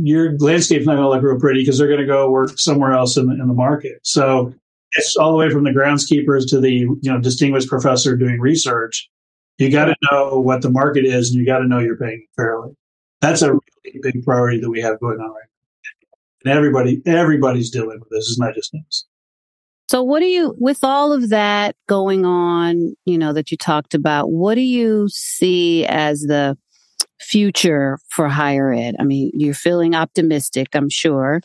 your 0.03 0.37
landscape's 0.37 0.85
not 0.85 0.95
going 0.95 1.03
to 1.03 1.09
look 1.09 1.23
real 1.23 1.39
pretty 1.39 1.61
because 1.61 1.77
they're 1.77 1.87
going 1.87 1.99
to 1.99 2.05
go 2.05 2.29
work 2.29 2.57
somewhere 2.57 2.93
else 2.93 3.17
in 3.17 3.27
the, 3.27 3.33
in 3.33 3.47
the 3.47 3.53
market. 3.53 3.99
So 4.03 4.53
it's 4.93 5.15
all 5.15 5.31
the 5.31 5.37
way 5.37 5.49
from 5.49 5.63
the 5.63 5.71
groundskeepers 5.71 6.47
to 6.49 6.59
the 6.59 6.71
you 6.71 6.99
know 7.03 7.19
distinguished 7.19 7.67
professor 7.67 8.15
doing 8.15 8.39
research. 8.39 9.09
You 9.57 9.69
got 9.71 9.85
to 9.85 9.95
know 10.11 10.39
what 10.39 10.61
the 10.61 10.69
market 10.69 11.05
is, 11.05 11.29
and 11.29 11.39
you 11.39 11.45
got 11.45 11.59
to 11.59 11.67
know 11.67 11.79
you're 11.79 11.97
paying 11.97 12.25
fairly. 12.35 12.71
That's 13.21 13.41
a 13.41 13.51
really 13.51 13.99
big 14.01 14.23
priority 14.23 14.59
that 14.61 14.69
we 14.69 14.81
have 14.81 14.99
going 14.99 15.19
on 15.19 15.29
right 15.29 15.33
now. 15.33 16.17
And 16.45 16.57
everybody, 16.57 17.01
everybody's 17.05 17.69
dealing 17.69 17.99
with 17.99 18.09
this. 18.09 18.29
It's 18.29 18.39
not 18.39 18.55
just 18.55 18.73
us. 18.73 19.05
So 19.89 20.03
what 20.03 20.19
do 20.19 20.27
you, 20.27 20.55
with 20.59 20.83
all 20.83 21.11
of 21.11 21.29
that 21.29 21.75
going 21.87 22.23
on, 22.23 22.95
you 23.05 23.17
know, 23.17 23.33
that 23.33 23.51
you 23.51 23.57
talked 23.57 23.95
about, 23.95 24.29
what 24.29 24.55
do 24.55 24.61
you 24.61 25.09
see 25.09 25.85
as 25.87 26.21
the 26.21 26.55
future 27.19 27.99
for 28.09 28.27
higher 28.27 28.71
ed? 28.73 28.95
I 28.99 29.03
mean, 29.03 29.31
you're 29.33 29.53
feeling 29.53 29.95
optimistic, 29.95 30.69
I'm 30.73 30.89
sure. 30.89 31.41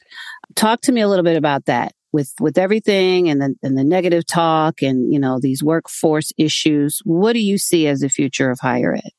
Talk 0.54 0.80
to 0.82 0.92
me 0.92 1.00
a 1.00 1.08
little 1.08 1.24
bit 1.24 1.36
about 1.36 1.66
that 1.66 1.92
with, 2.12 2.32
with 2.40 2.58
everything 2.58 3.28
and 3.28 3.40
the, 3.40 3.54
and 3.62 3.76
the 3.76 3.84
negative 3.84 4.26
talk 4.26 4.82
and, 4.82 5.12
you 5.12 5.18
know, 5.18 5.38
these 5.40 5.62
workforce 5.62 6.32
issues. 6.38 7.00
What 7.04 7.32
do 7.32 7.40
you 7.40 7.58
see 7.58 7.86
as 7.86 8.00
the 8.00 8.08
future 8.08 8.50
of 8.50 8.58
higher 8.60 8.94
ed? 8.94 9.10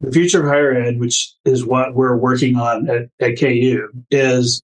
The 0.00 0.12
future 0.12 0.40
of 0.40 0.48
higher 0.48 0.72
ed, 0.72 1.00
which 1.00 1.32
is 1.44 1.64
what 1.64 1.94
we're 1.94 2.16
working 2.16 2.56
on 2.56 2.88
at, 2.88 3.08
at 3.20 3.38
KU, 3.38 3.88
is 4.10 4.62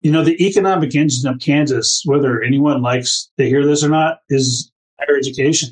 you 0.00 0.12
know, 0.12 0.24
the 0.24 0.44
economic 0.46 0.94
engine 0.94 1.28
of 1.28 1.40
Kansas, 1.40 2.02
whether 2.04 2.42
anyone 2.42 2.82
likes 2.82 3.30
to 3.38 3.46
hear 3.46 3.66
this 3.66 3.82
or 3.82 3.88
not, 3.88 4.20
is 4.28 4.70
higher 4.98 5.16
education. 5.16 5.70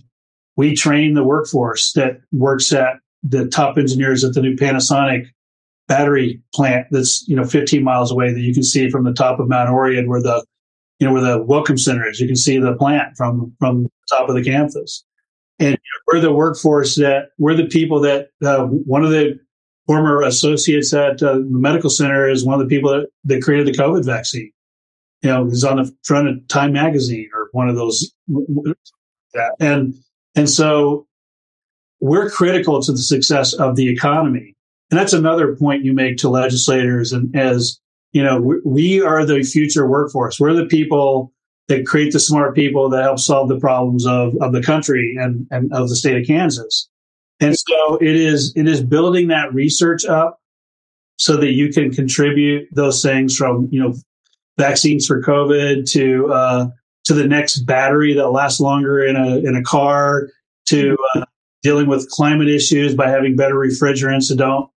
We 0.56 0.74
train 0.74 1.14
the 1.14 1.24
workforce 1.24 1.92
that 1.92 2.20
works 2.32 2.72
at 2.72 2.96
the 3.22 3.46
top 3.46 3.78
engineers 3.78 4.24
at 4.24 4.34
the 4.34 4.42
new 4.42 4.56
Panasonic 4.56 5.26
battery 5.88 6.40
plant 6.54 6.86
that's, 6.90 7.26
you 7.28 7.36
know, 7.36 7.44
15 7.44 7.82
miles 7.82 8.10
away 8.10 8.32
that 8.32 8.40
you 8.40 8.54
can 8.54 8.62
see 8.62 8.90
from 8.90 9.04
the 9.04 9.12
top 9.12 9.38
of 9.38 9.48
Mount 9.48 9.70
Oread 9.70 10.06
where 10.06 10.22
the, 10.22 10.44
you 10.98 11.06
know, 11.06 11.12
where 11.12 11.22
the 11.22 11.42
Welcome 11.42 11.78
Center 11.78 12.08
is. 12.08 12.20
You 12.20 12.26
can 12.26 12.36
see 12.36 12.58
the 12.58 12.74
plant 12.74 13.16
from, 13.16 13.54
from 13.58 13.84
the 13.84 13.90
top 14.10 14.28
of 14.28 14.34
the 14.34 14.44
campus. 14.44 15.04
And 15.58 15.78
we're 16.06 16.20
the 16.20 16.32
workforce 16.32 16.96
that 16.96 17.30
we're 17.38 17.54
the 17.54 17.66
people 17.66 18.00
that 18.00 18.28
uh, 18.44 18.64
one 18.66 19.04
of 19.04 19.10
the 19.10 19.38
former 19.86 20.22
associates 20.22 20.92
at 20.92 21.22
uh, 21.22 21.34
the 21.34 21.44
medical 21.44 21.88
center 21.88 22.28
is 22.28 22.44
one 22.44 22.60
of 22.60 22.68
the 22.68 22.74
people 22.74 22.90
that, 22.90 23.08
that 23.24 23.42
created 23.42 23.66
the 23.66 23.78
COVID 23.78 24.04
vaccine. 24.04 24.50
You 25.22 25.30
know, 25.30 25.44
he's 25.46 25.64
on 25.64 25.76
the 25.76 25.90
front 26.04 26.28
of 26.28 26.48
Time 26.48 26.72
magazine 26.72 27.30
or 27.34 27.48
one 27.52 27.68
of 27.68 27.76
those. 27.76 28.12
That. 28.28 29.54
And, 29.60 29.94
and 30.34 30.48
so 30.50 31.05
we're 32.00 32.30
critical 32.30 32.82
to 32.82 32.92
the 32.92 32.98
success 32.98 33.52
of 33.54 33.76
the 33.76 33.88
economy. 33.88 34.54
And 34.90 34.98
that's 34.98 35.12
another 35.12 35.56
point 35.56 35.84
you 35.84 35.92
make 35.92 36.16
to 36.18 36.28
legislators 36.28 37.12
and 37.12 37.34
as, 37.36 37.80
you 38.12 38.22
know, 38.22 38.60
we, 38.64 39.00
are 39.00 39.24
the 39.24 39.42
future 39.42 39.86
workforce. 39.86 40.38
We're 40.38 40.54
the 40.54 40.66
people 40.66 41.32
that 41.68 41.86
create 41.86 42.12
the 42.12 42.20
smart 42.20 42.54
people 42.54 42.88
that 42.90 43.02
help 43.02 43.18
solve 43.18 43.48
the 43.48 43.58
problems 43.58 44.06
of, 44.06 44.34
of 44.40 44.52
the 44.52 44.62
country 44.62 45.16
and, 45.18 45.46
and 45.50 45.72
of 45.72 45.88
the 45.88 45.96
state 45.96 46.16
of 46.16 46.26
Kansas. 46.26 46.88
And 47.40 47.58
so 47.58 47.96
it 47.96 48.14
is, 48.14 48.52
it 48.56 48.68
is 48.68 48.82
building 48.82 49.28
that 49.28 49.52
research 49.52 50.04
up 50.04 50.40
so 51.18 51.36
that 51.36 51.52
you 51.52 51.72
can 51.72 51.90
contribute 51.90 52.68
those 52.72 53.02
things 53.02 53.36
from, 53.36 53.68
you 53.72 53.80
know, 53.80 53.94
vaccines 54.56 55.06
for 55.06 55.20
COVID 55.20 55.90
to, 55.92 56.32
uh, 56.32 56.68
to 57.04 57.14
the 57.14 57.26
next 57.26 57.60
battery 57.60 58.14
that 58.14 58.30
lasts 58.30 58.60
longer 58.60 59.04
in 59.04 59.16
a, 59.16 59.38
in 59.38 59.56
a 59.56 59.62
car 59.62 60.28
to, 60.66 60.96
uh, 61.16 61.24
dealing 61.62 61.86
with 61.86 62.08
climate 62.10 62.48
issues 62.48 62.94
by 62.94 63.08
having 63.08 63.36
better 63.36 63.54
refrigerants 63.54 64.28
that 64.28 64.38
don't, 64.38 64.70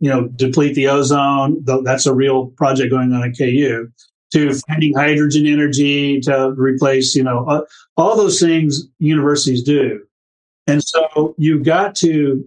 you 0.00 0.10
know, 0.10 0.28
deplete 0.28 0.74
the 0.74 0.88
ozone. 0.88 1.62
That's 1.64 2.06
a 2.06 2.14
real 2.14 2.48
project 2.48 2.90
going 2.90 3.12
on 3.12 3.22
at 3.22 3.36
KU 3.38 3.88
to 4.32 4.52
finding 4.68 4.94
hydrogen 4.94 5.46
energy 5.46 6.20
to 6.20 6.52
replace, 6.56 7.14
you 7.14 7.22
know, 7.22 7.64
all 7.96 8.16
those 8.16 8.40
things 8.40 8.82
universities 8.98 9.62
do. 9.62 10.00
And 10.66 10.82
so 10.82 11.34
you've 11.38 11.64
got 11.64 11.94
to 11.96 12.44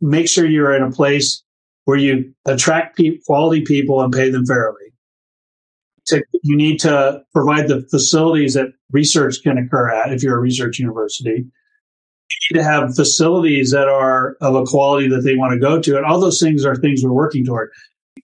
make 0.00 0.28
sure 0.28 0.44
you're 0.46 0.74
in 0.74 0.82
a 0.82 0.90
place 0.90 1.42
where 1.84 1.96
you 1.96 2.34
attract 2.44 2.98
pe- 2.98 3.18
quality 3.26 3.62
people 3.62 4.02
and 4.02 4.12
pay 4.12 4.30
them 4.30 4.44
fairly. 4.44 4.92
To, 6.08 6.22
you 6.42 6.56
need 6.56 6.80
to 6.80 7.22
provide 7.32 7.68
the 7.68 7.86
facilities 7.90 8.54
that 8.54 8.68
research 8.90 9.42
can 9.42 9.56
occur 9.56 9.90
at 9.90 10.12
if 10.12 10.22
you're 10.22 10.36
a 10.36 10.40
research 10.40 10.78
university. 10.78 11.46
Need 12.50 12.58
to 12.58 12.64
have 12.64 12.94
facilities 12.94 13.70
that 13.70 13.88
are 13.88 14.36
of 14.40 14.54
a 14.54 14.64
quality 14.64 15.08
that 15.08 15.22
they 15.22 15.34
want 15.34 15.52
to 15.52 15.58
go 15.58 15.80
to. 15.80 15.96
And 15.96 16.06
all 16.06 16.20
those 16.20 16.40
things 16.40 16.64
are 16.64 16.76
things 16.76 17.02
we're 17.02 17.12
working 17.12 17.44
toward. 17.44 17.70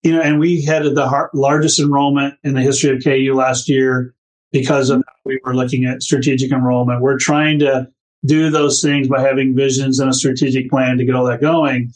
You 0.02 0.12
know, 0.12 0.20
and 0.20 0.38
we 0.38 0.62
had 0.62 0.82
the 0.82 1.28
largest 1.32 1.78
enrollment 1.78 2.34
in 2.42 2.54
the 2.54 2.62
history 2.62 2.94
of 2.94 3.02
KU 3.02 3.34
last 3.34 3.68
year 3.68 4.14
because 4.52 4.90
of 4.90 5.02
we 5.24 5.40
were 5.44 5.54
looking 5.54 5.84
at 5.84 6.02
strategic 6.02 6.52
enrollment. 6.52 7.00
We're 7.00 7.18
trying 7.18 7.58
to 7.60 7.88
do 8.24 8.50
those 8.50 8.80
things 8.80 9.08
by 9.08 9.20
having 9.20 9.54
visions 9.54 9.98
and 9.98 10.10
a 10.10 10.14
strategic 10.14 10.70
plan 10.70 10.96
to 10.98 11.04
get 11.04 11.14
all 11.14 11.24
that 11.26 11.40
going. 11.40 11.92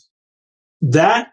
That 0.80 1.28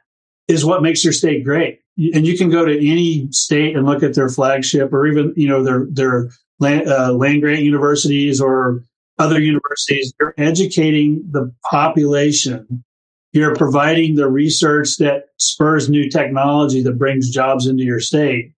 is 0.48 0.66
what 0.66 0.82
makes 0.82 1.04
your 1.04 1.14
state 1.14 1.44
great. 1.44 1.80
And 1.98 2.28
you 2.28 2.38
can 2.38 2.50
go 2.50 2.66
to 2.66 2.74
any 2.74 3.28
state 3.32 3.76
and 3.76 3.86
look 3.86 4.04
at 4.04 4.14
their 4.14 4.30
flagship 4.30 4.94
or 4.94 5.08
even, 5.08 5.34
you 5.36 5.48
know, 5.48 5.64
their, 5.64 5.88
their 5.90 6.30
land, 6.60 6.88
uh, 6.88 7.14
land 7.14 7.42
grant 7.42 7.64
universities 7.64 8.42
or 8.42 8.84
other 9.17 9.39
universities. 9.39 10.13
You're 10.19 10.34
educating 10.38 11.23
the 11.32 11.54
population. 11.69 12.84
You're 13.32 13.56
providing 13.56 14.15
the 14.15 14.30
research 14.30 14.97
that 14.97 15.25
spurs 15.38 15.89
new 15.89 16.10
technology 16.10 16.82
that 16.84 16.97
brings 16.97 17.30
jobs 17.30 17.67
into 17.67 17.84
your 17.84 17.99
state. 17.99 18.54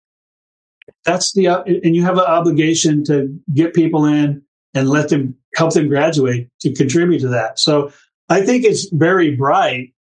That's 1.05 1.33
the, 1.35 1.49
uh, 1.49 1.63
and 1.63 1.97
you 1.97 2.03
have 2.03 2.19
an 2.19 2.25
obligation 2.25 3.05
to 3.05 3.35
get 3.55 3.75
people 3.75 4.05
in 4.05 4.43
and 4.75 4.89
let 4.89 5.09
them 5.09 5.35
help 5.55 5.73
them 5.73 5.89
graduate 5.89 6.49
to 6.61 6.73
contribute 6.75 7.21
to 7.21 7.29
that. 7.29 7.59
So 7.59 7.93
I 8.29 8.43
think 8.43 8.65
it's 8.65 8.89
very 8.91 9.35
bright, 9.35 9.95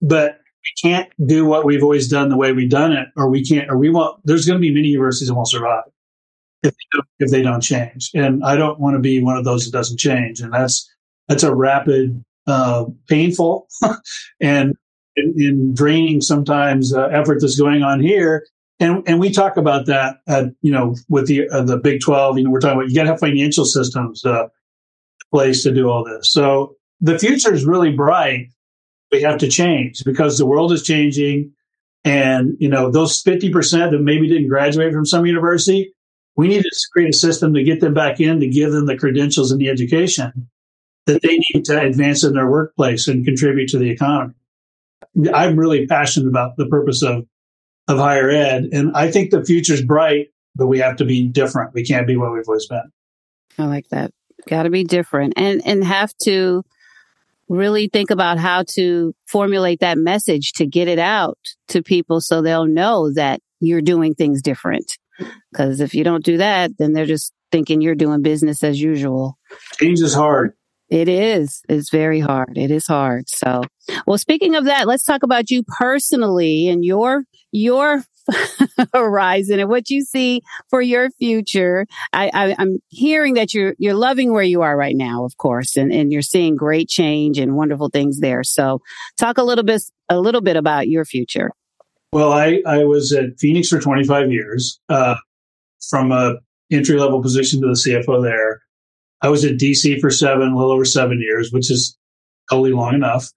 but 0.00 0.40
we 0.62 0.90
can't 0.90 1.10
do 1.26 1.44
what 1.44 1.64
we've 1.64 1.82
always 1.82 2.08
done 2.08 2.28
the 2.28 2.36
way 2.36 2.52
we've 2.52 2.70
done 2.70 2.92
it, 2.92 3.08
or 3.16 3.28
we 3.28 3.44
can't, 3.44 3.70
or 3.70 3.78
we 3.78 3.90
won't. 3.90 4.20
There's 4.24 4.46
going 4.46 4.58
to 4.58 4.60
be 4.60 4.72
many 4.72 4.88
universities 4.88 5.28
that 5.28 5.34
won't 5.34 5.48
survive 5.48 5.84
if 6.66 6.74
they 6.74 6.86
don't, 6.92 7.06
if 7.18 7.30
they 7.30 7.42
don't 7.42 7.60
change. 7.60 8.10
And 8.14 8.44
I 8.44 8.56
don't 8.56 8.80
want 8.80 8.94
to 8.94 9.00
be 9.00 9.22
one 9.22 9.36
of 9.36 9.44
those 9.44 9.64
that 9.64 9.72
doesn't 9.76 9.98
change. 9.98 10.40
And 10.40 10.52
that's 10.52 10.90
that's 11.28 11.42
a 11.42 11.54
rapid, 11.54 12.24
uh, 12.46 12.84
painful, 13.08 13.68
and 14.40 14.74
in, 15.16 15.74
draining 15.74 16.20
sometimes 16.20 16.94
uh, 16.94 17.06
effort 17.06 17.38
that's 17.40 17.58
going 17.58 17.82
on 17.82 18.00
here. 18.00 18.46
And 18.78 19.02
and 19.06 19.18
we 19.18 19.30
talk 19.30 19.56
about 19.56 19.86
that, 19.86 20.18
at, 20.28 20.46
you 20.60 20.70
know, 20.70 20.94
with 21.08 21.26
the 21.26 21.48
uh, 21.48 21.62
the 21.62 21.78
Big 21.78 22.00
Twelve. 22.00 22.38
You 22.38 22.44
know, 22.44 22.50
we're 22.50 22.60
talking 22.60 22.78
about 22.78 22.90
you 22.90 22.94
got 22.94 23.04
to 23.04 23.10
have 23.10 23.20
financial 23.20 23.64
systems 23.64 24.24
uh, 24.24 24.48
place 25.32 25.62
to 25.62 25.72
do 25.72 25.88
all 25.88 26.04
this. 26.04 26.32
So 26.32 26.76
the 27.00 27.18
future 27.18 27.52
is 27.52 27.64
really 27.64 27.92
bright. 27.92 28.48
We 29.12 29.22
have 29.22 29.38
to 29.38 29.48
change 29.48 30.02
because 30.04 30.38
the 30.38 30.46
world 30.46 30.72
is 30.72 30.82
changing. 30.82 31.52
And, 32.04 32.56
you 32.60 32.68
know, 32.68 32.90
those 32.90 33.20
50% 33.22 33.90
that 33.90 33.98
maybe 34.00 34.28
didn't 34.28 34.48
graduate 34.48 34.92
from 34.92 35.04
some 35.04 35.26
university, 35.26 35.92
we 36.36 36.48
need 36.48 36.62
to 36.62 36.70
create 36.92 37.10
a 37.10 37.16
system 37.16 37.54
to 37.54 37.62
get 37.62 37.80
them 37.80 37.94
back 37.94 38.20
in 38.20 38.40
to 38.40 38.48
give 38.48 38.72
them 38.72 38.86
the 38.86 38.96
credentials 38.96 39.50
and 39.50 39.60
the 39.60 39.70
education 39.70 40.48
that 41.06 41.22
they 41.22 41.38
need 41.54 41.64
to 41.64 41.80
advance 41.80 42.24
in 42.24 42.34
their 42.34 42.50
workplace 42.50 43.08
and 43.08 43.24
contribute 43.24 43.68
to 43.70 43.78
the 43.78 43.90
economy. 43.90 44.34
I'm 45.32 45.58
really 45.58 45.86
passionate 45.86 46.28
about 46.28 46.56
the 46.56 46.66
purpose 46.66 47.02
of, 47.02 47.26
of 47.88 47.98
higher 47.98 48.28
ed. 48.28 48.68
And 48.72 48.94
I 48.94 49.10
think 49.10 49.30
the 49.30 49.44
future's 49.44 49.82
bright, 49.82 50.28
but 50.54 50.66
we 50.66 50.78
have 50.80 50.96
to 50.96 51.04
be 51.04 51.26
different. 51.26 51.72
We 51.74 51.84
can't 51.84 52.06
be 52.06 52.16
what 52.16 52.32
we've 52.32 52.46
always 52.46 52.66
been. 52.66 52.92
I 53.58 53.66
like 53.66 53.88
that. 53.88 54.10
Got 54.46 54.64
to 54.64 54.70
be 54.70 54.84
different 54.84 55.34
and 55.36 55.62
and 55.64 55.82
have 55.82 56.12
to 56.22 56.62
really 57.48 57.88
think 57.88 58.10
about 58.10 58.38
how 58.38 58.64
to 58.74 59.14
formulate 59.26 59.80
that 59.80 59.98
message 59.98 60.52
to 60.52 60.66
get 60.66 60.88
it 60.88 60.98
out 60.98 61.38
to 61.68 61.82
people 61.82 62.20
so 62.20 62.42
they'll 62.42 62.66
know 62.66 63.12
that 63.12 63.40
you're 63.60 63.80
doing 63.80 64.14
things 64.14 64.42
different. 64.42 64.98
Because 65.50 65.80
if 65.80 65.94
you 65.94 66.04
don't 66.04 66.24
do 66.24 66.38
that, 66.38 66.72
then 66.78 66.92
they're 66.92 67.06
just 67.06 67.32
thinking 67.50 67.80
you're 67.80 67.94
doing 67.94 68.22
business 68.22 68.62
as 68.62 68.80
usual. 68.80 69.38
Change 69.78 70.00
is 70.00 70.14
hard. 70.14 70.52
It 70.88 71.08
is. 71.08 71.62
It's 71.68 71.90
very 71.90 72.20
hard. 72.20 72.56
It 72.56 72.70
is 72.70 72.86
hard. 72.86 73.28
So, 73.28 73.62
well, 74.06 74.18
speaking 74.18 74.54
of 74.54 74.66
that, 74.66 74.86
let's 74.86 75.02
talk 75.02 75.24
about 75.24 75.50
you 75.50 75.64
personally 75.64 76.68
and 76.68 76.84
your, 76.84 77.24
your 77.50 78.04
horizon 78.94 79.58
and 79.58 79.68
what 79.68 79.90
you 79.90 80.02
see 80.02 80.42
for 80.70 80.80
your 80.80 81.10
future. 81.10 81.86
I, 82.12 82.30
I, 82.32 82.62
am 82.62 82.78
hearing 82.88 83.34
that 83.34 83.52
you're 83.52 83.74
you're 83.78 83.94
loving 83.94 84.32
where 84.32 84.44
you 84.44 84.62
are 84.62 84.76
right 84.76 84.96
now, 84.96 85.24
of 85.24 85.36
course, 85.36 85.76
and, 85.76 85.92
and 85.92 86.12
you're 86.12 86.22
seeing 86.22 86.54
great 86.56 86.88
change 86.88 87.38
and 87.38 87.56
wonderful 87.56 87.88
things 87.88 88.20
there. 88.20 88.44
So, 88.44 88.80
talk 89.16 89.38
a 89.38 89.42
little 89.42 89.64
bit 89.64 89.82
a 90.08 90.20
little 90.20 90.40
bit 90.40 90.56
about 90.56 90.88
your 90.88 91.04
future. 91.04 91.50
Well, 92.12 92.32
I 92.32 92.62
I 92.66 92.84
was 92.84 93.12
at 93.12 93.38
Phoenix 93.38 93.68
for 93.68 93.80
25 93.80 94.30
years, 94.30 94.80
uh, 94.88 95.16
from 95.90 96.12
a 96.12 96.36
entry 96.70 96.98
level 96.98 97.22
position 97.22 97.60
to 97.60 97.68
the 97.68 97.72
CFO 97.72 98.22
there. 98.22 98.62
I 99.22 99.28
was 99.28 99.44
at 99.44 99.54
DC 99.54 100.00
for 100.00 100.10
seven, 100.10 100.48
a 100.48 100.56
little 100.56 100.72
over 100.72 100.84
seven 100.84 101.20
years, 101.20 101.50
which 101.52 101.70
is 101.70 101.96
totally 102.50 102.72
long 102.72 102.94
enough. 102.94 103.30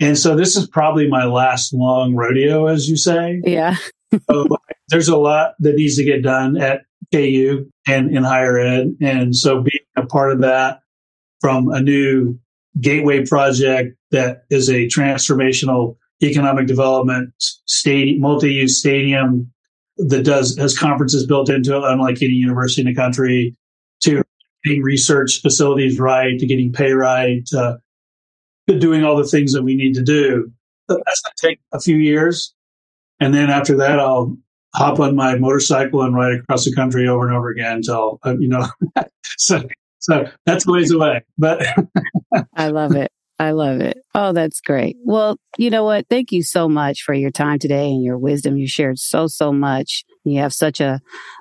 And 0.00 0.18
so 0.18 0.34
this 0.34 0.56
is 0.56 0.66
probably 0.66 1.08
my 1.08 1.24
last 1.24 1.72
long 1.72 2.14
rodeo, 2.14 2.66
as 2.66 2.88
you 2.88 2.96
say. 2.96 3.40
Yeah. 3.44 3.76
so 4.30 4.48
there's 4.88 5.08
a 5.08 5.16
lot 5.16 5.54
that 5.60 5.76
needs 5.76 5.96
to 5.96 6.04
get 6.04 6.22
done 6.22 6.56
at 6.56 6.82
KU 7.12 7.70
and 7.86 8.16
in 8.16 8.24
higher 8.24 8.58
ed. 8.58 8.96
And 9.00 9.36
so 9.36 9.62
being 9.62 9.84
a 9.96 10.06
part 10.06 10.32
of 10.32 10.40
that 10.40 10.80
from 11.40 11.68
a 11.68 11.80
new 11.80 12.38
gateway 12.80 13.26
project 13.26 13.96
that 14.10 14.44
is 14.50 14.68
a 14.68 14.86
transformational 14.86 15.96
economic 16.22 16.66
development 16.66 17.32
stadium, 17.38 18.20
multi-use 18.20 18.78
stadium 18.78 19.50
that 19.96 20.24
does 20.24 20.56
has 20.56 20.76
conferences 20.76 21.26
built 21.26 21.50
into 21.50 21.76
it, 21.76 21.82
unlike 21.84 22.22
any 22.22 22.32
university 22.32 22.82
in 22.82 22.86
the 22.86 22.94
country, 22.94 23.56
to 24.02 24.22
getting 24.64 24.82
research 24.82 25.40
facilities 25.42 25.98
right, 25.98 26.38
to 26.38 26.46
getting 26.46 26.72
pay 26.72 26.92
right, 26.92 27.44
to 27.46 27.78
doing 28.78 29.04
all 29.04 29.16
the 29.16 29.26
things 29.26 29.52
that 29.52 29.62
we 29.62 29.74
need 29.74 29.94
to 29.94 30.02
do. 30.02 30.50
That's 30.88 31.20
going 31.20 31.34
to 31.36 31.48
take 31.48 31.60
a 31.72 31.80
few 31.80 31.96
years. 31.96 32.54
And 33.20 33.34
then 33.34 33.50
after 33.50 33.76
that, 33.76 33.98
I'll 33.98 34.36
hop 34.74 35.00
on 35.00 35.14
my 35.14 35.36
motorcycle 35.36 36.02
and 36.02 36.14
ride 36.14 36.40
across 36.40 36.64
the 36.64 36.74
country 36.74 37.06
over 37.06 37.26
and 37.26 37.36
over 37.36 37.50
again 37.50 37.76
until, 37.76 38.18
uh, 38.24 38.36
you 38.38 38.48
know, 38.48 38.66
so, 39.38 39.62
so 39.98 40.26
that's 40.46 40.66
ways 40.66 40.90
away. 40.90 41.22
But 41.38 41.66
I 42.56 42.68
love 42.68 42.96
it. 42.96 43.12
I 43.38 43.52
love 43.52 43.80
it. 43.80 43.98
Oh, 44.14 44.32
that's 44.32 44.60
great. 44.60 44.96
Well, 45.04 45.38
you 45.58 45.70
know 45.70 45.84
what? 45.84 46.06
Thank 46.08 46.32
you 46.32 46.42
so 46.42 46.68
much 46.68 47.02
for 47.02 47.14
your 47.14 47.30
time 47.30 47.58
today 47.58 47.88
and 47.88 48.04
your 48.04 48.18
wisdom. 48.18 48.56
You 48.56 48.66
shared 48.66 48.98
so, 48.98 49.26
so 49.26 49.52
much. 49.52 50.04
You 50.24 50.40
have 50.40 50.52
such 50.52 50.80
a 50.80 51.00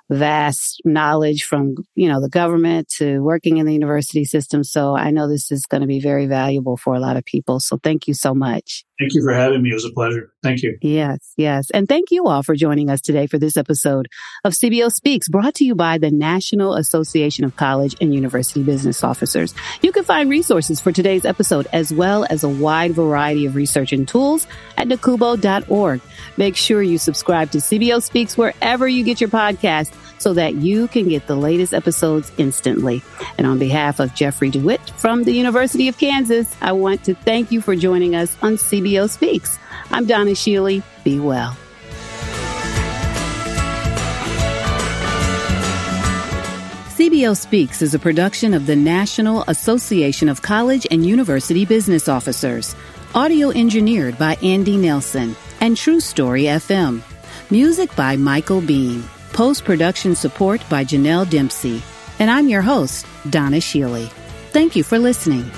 vast 0.10 0.81
knowledge 0.84 1.43
from, 1.43 1.75
you 1.95 2.10
know, 2.10 2.19
the 2.19 2.29
government 2.29 2.89
to 2.97 3.19
working 3.19 3.57
in 3.57 3.65
the 3.65 3.73
university 3.73 4.25
system. 4.25 4.63
So 4.63 4.95
I 4.95 5.12
know 5.12 5.29
this 5.29 5.51
is 5.51 5.65
going 5.65 5.81
to 5.81 5.88
be 5.88 6.01
very 6.01 6.25
valuable 6.25 6.77
for 6.77 6.95
a 6.95 6.99
lot 6.99 7.15
of 7.15 7.23
people. 7.23 7.60
So 7.60 7.77
thank 7.81 8.07
you 8.07 8.13
so 8.13 8.34
much. 8.34 8.84
Thank 8.99 9.13
you 9.13 9.23
for 9.23 9.34
having 9.34 9.63
me. 9.63 9.71
It 9.71 9.75
was 9.75 9.86
a 9.86 9.91
pleasure. 9.91 10.31
Thank 10.43 10.62
you. 10.62 10.77
Yes, 10.81 11.34
yes. 11.38 11.71
And 11.71 11.88
thank 11.88 12.12
you 12.12 12.27
all 12.27 12.43
for 12.43 12.55
joining 12.55 12.89
us 12.89 13.01
today 13.01 13.25
for 13.25 13.39
this 13.39 13.57
episode 13.57 14.07
of 14.43 14.53
CBO 14.53 14.91
Speaks, 14.91 15.27
brought 15.29 15.55
to 15.55 15.65
you 15.65 15.73
by 15.73 15.97
the 15.97 16.12
National 16.12 16.75
Association 16.75 17.45
of 17.45 17.55
College 17.55 17.95
and 18.01 18.13
University 18.13 18.62
Business 18.62 19.03
Officers. 19.03 19.55
You 19.81 19.91
can 19.91 20.03
find 20.03 20.29
resources 20.29 20.79
for 20.79 20.91
today's 20.91 21.25
episode 21.25 21.67
as 21.73 21.91
well 21.91 22.27
as 22.29 22.43
a 22.43 22.49
wide 22.62 22.91
variety 22.93 23.45
of 23.45 23.56
research 23.56 23.91
and 23.91 24.08
tools 24.08 24.47
at 24.78 24.88
nacubo.org. 24.88 26.02
Make 26.38 26.56
sure 26.56 26.82
you 26.82 26.97
subscribe 26.97 27.52
to 27.52 27.58
CBO 27.58 28.02
Speaks 28.02 28.38
wherever 28.38 28.88
you 28.88 29.04
get 29.04 29.19
your 29.19 29.30
podcast 29.30 29.93
so 30.19 30.34
that 30.36 30.56
you 30.56 30.88
can 30.88 31.10
get 31.10 31.28
the 31.28 31.36
latest 31.36 31.74
episodes 31.74 32.32
instantly. 32.38 33.02
And 33.38 33.47
on 33.47 33.58
behalf 33.58 34.00
of 34.00 34.13
Jeffrey 34.13 34.50
DeWitt 34.50 34.91
from 34.91 35.24
the 35.24 35.34
University 35.34 35.88
of 35.88 35.97
Kansas, 35.97 36.56
I 36.62 36.71
want 36.74 37.04
to 37.06 37.15
thank 37.15 37.52
you 37.52 37.60
for 37.60 37.76
joining 37.76 38.15
us 38.15 38.38
on 38.41 38.54
CBO 38.54 39.10
Speaks. 39.10 39.58
I'm 39.89 40.06
Donna 40.06 40.32
Schiele. 40.32 40.84
Be 41.04 41.19
well. 41.19 41.58
CBO 47.01 47.35
Speaks 47.35 47.81
is 47.81 47.95
a 47.95 47.99
production 47.99 48.53
of 48.53 48.67
the 48.67 48.75
National 48.75 49.43
Association 49.47 50.29
of 50.29 50.43
College 50.43 50.85
and 50.91 51.03
University 51.03 51.65
Business 51.65 52.07
Officers. 52.07 52.75
Audio 53.15 53.49
engineered 53.49 54.19
by 54.19 54.35
Andy 54.43 54.77
Nelson 54.77 55.35
and 55.61 55.75
True 55.75 55.99
Story 55.99 56.43
FM. 56.43 57.01
Music 57.49 57.95
by 57.95 58.15
Michael 58.17 58.61
Beam. 58.61 59.03
Post 59.33 59.65
production 59.65 60.13
support 60.13 60.61
by 60.69 60.85
Janelle 60.85 61.27
Dempsey. 61.27 61.81
And 62.19 62.29
I'm 62.29 62.47
your 62.47 62.61
host, 62.61 63.07
Donna 63.31 63.57
Schiele. 63.57 64.07
Thank 64.51 64.75
you 64.75 64.83
for 64.83 64.99
listening. 64.99 65.49